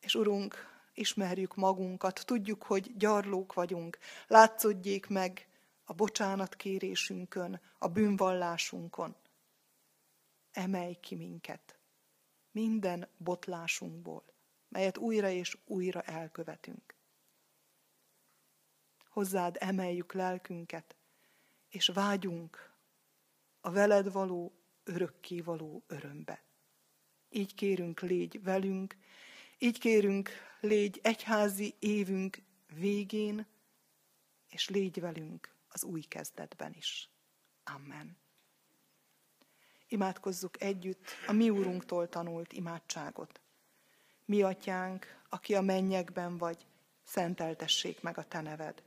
És 0.00 0.14
Urunk, 0.14 0.54
ismerjük 0.94 1.54
magunkat, 1.54 2.22
tudjuk, 2.26 2.62
hogy 2.62 2.96
gyarlók 2.96 3.52
vagyunk, 3.52 3.98
látszódjék 4.26 5.06
meg 5.06 5.48
a 5.84 5.92
bocsánatkérésünkön, 5.92 7.60
a 7.78 7.88
bűnvallásunkon. 7.88 9.16
Emelj 10.52 10.94
ki 10.94 11.14
minket 11.14 11.78
minden 12.50 13.08
botlásunkból, 13.16 14.24
melyet 14.68 14.98
újra 14.98 15.28
és 15.28 15.58
újra 15.64 16.02
elkövetünk. 16.02 16.97
Hozzád 19.18 19.56
emeljük 19.60 20.12
lelkünket, 20.12 20.96
és 21.68 21.86
vágyunk 21.86 22.74
a 23.60 23.70
veled 23.70 24.12
való, 24.12 24.52
örökké 24.84 25.40
való 25.40 25.84
örömbe. 25.86 26.42
Így 27.28 27.54
kérünk, 27.54 28.00
légy 28.00 28.42
velünk, 28.42 28.96
így 29.58 29.78
kérünk, 29.78 30.30
légy 30.60 31.00
egyházi 31.02 31.74
évünk 31.78 32.42
végén, 32.74 33.46
és 34.48 34.68
légy 34.68 35.00
velünk 35.00 35.54
az 35.68 35.84
új 35.84 36.00
kezdetben 36.00 36.74
is. 36.74 37.10
Amen. 37.64 38.16
Imádkozzuk 39.88 40.62
együtt 40.62 41.04
a 41.26 41.32
mi 41.32 41.50
úrunktól 41.50 42.08
tanult 42.08 42.52
imádságot. 42.52 43.40
Mi 44.24 44.42
atyánk, 44.42 45.22
aki 45.28 45.54
a 45.54 45.60
mennyekben 45.60 46.36
vagy, 46.36 46.66
szenteltessék 47.04 48.00
meg 48.00 48.18
a 48.18 48.24
te 48.24 48.40
neved. 48.40 48.86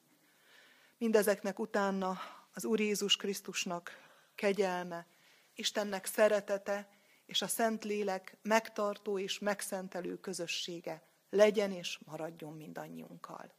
Mindezeknek 1.01 1.59
utána 1.59 2.19
az 2.53 2.65
Úr 2.65 2.79
Jézus 2.79 3.15
Krisztusnak 3.15 3.91
kegyelme, 4.35 5.07
Istennek 5.53 6.05
szeretete 6.05 6.89
és 7.25 7.41
a 7.41 7.47
Szentlélek 7.47 8.37
megtartó 8.41 9.19
és 9.19 9.39
megszentelő 9.39 10.19
közössége 10.19 11.03
legyen 11.29 11.71
és 11.71 11.99
maradjon 12.05 12.53
mindannyiunkkal. 12.53 13.53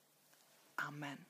Amen. 0.75 1.27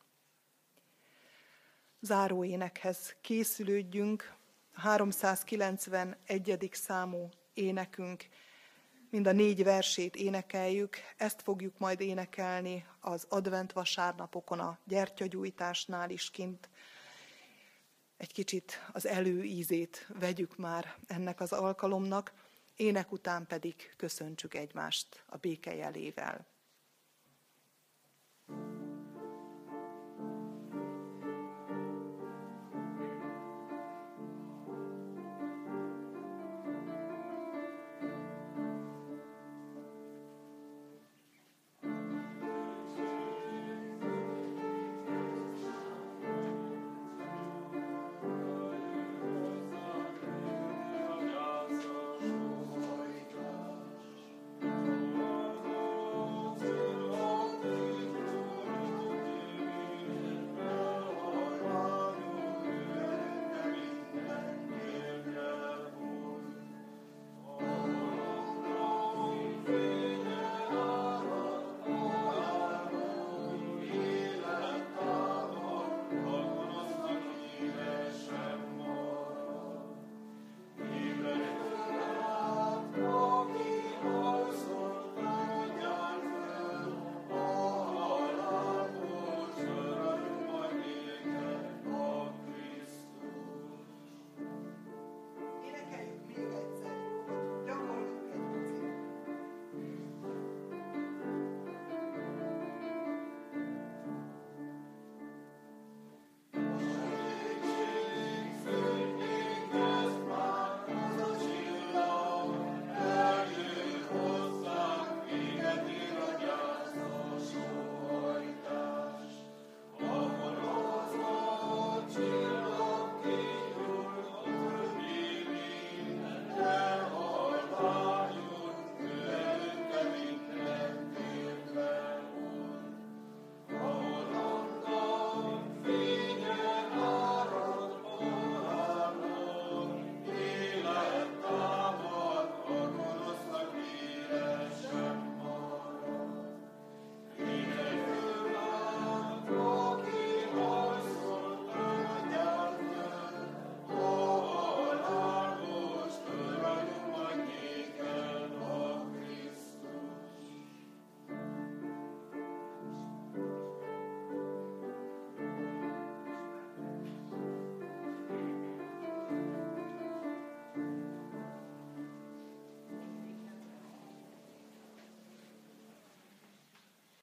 Záró 2.01 2.45
énekhez 2.45 3.17
készülődjünk, 3.21 4.35
a 4.75 4.81
391. 4.81 6.69
számú 6.73 7.29
énekünk, 7.55 8.27
mind 9.13 9.27
a 9.27 9.33
négy 9.33 9.65
versét 9.65 10.17
énekeljük, 10.17 10.97
ezt 11.17 11.43
fogjuk 11.43 11.79
majd 11.79 12.01
énekelni 12.01 12.87
az 13.01 13.27
advent 13.29 13.73
vasárnapokon 13.73 14.59
a 14.59 14.79
gyertyagyújtásnál 14.85 16.11
is 16.11 16.31
kint. 16.31 16.69
Egy 18.17 18.33
kicsit 18.33 18.81
az 18.93 19.07
előízét 19.07 20.09
vegyük 20.19 20.57
már 20.57 20.95
ennek 21.07 21.41
az 21.41 21.53
alkalomnak, 21.53 22.33
ének 22.77 23.13
után 23.13 23.47
pedig 23.47 23.95
köszöntsük 23.97 24.55
egymást 24.55 25.25
a 25.27 25.37
béke 25.37 25.75
jelével. 25.75 26.47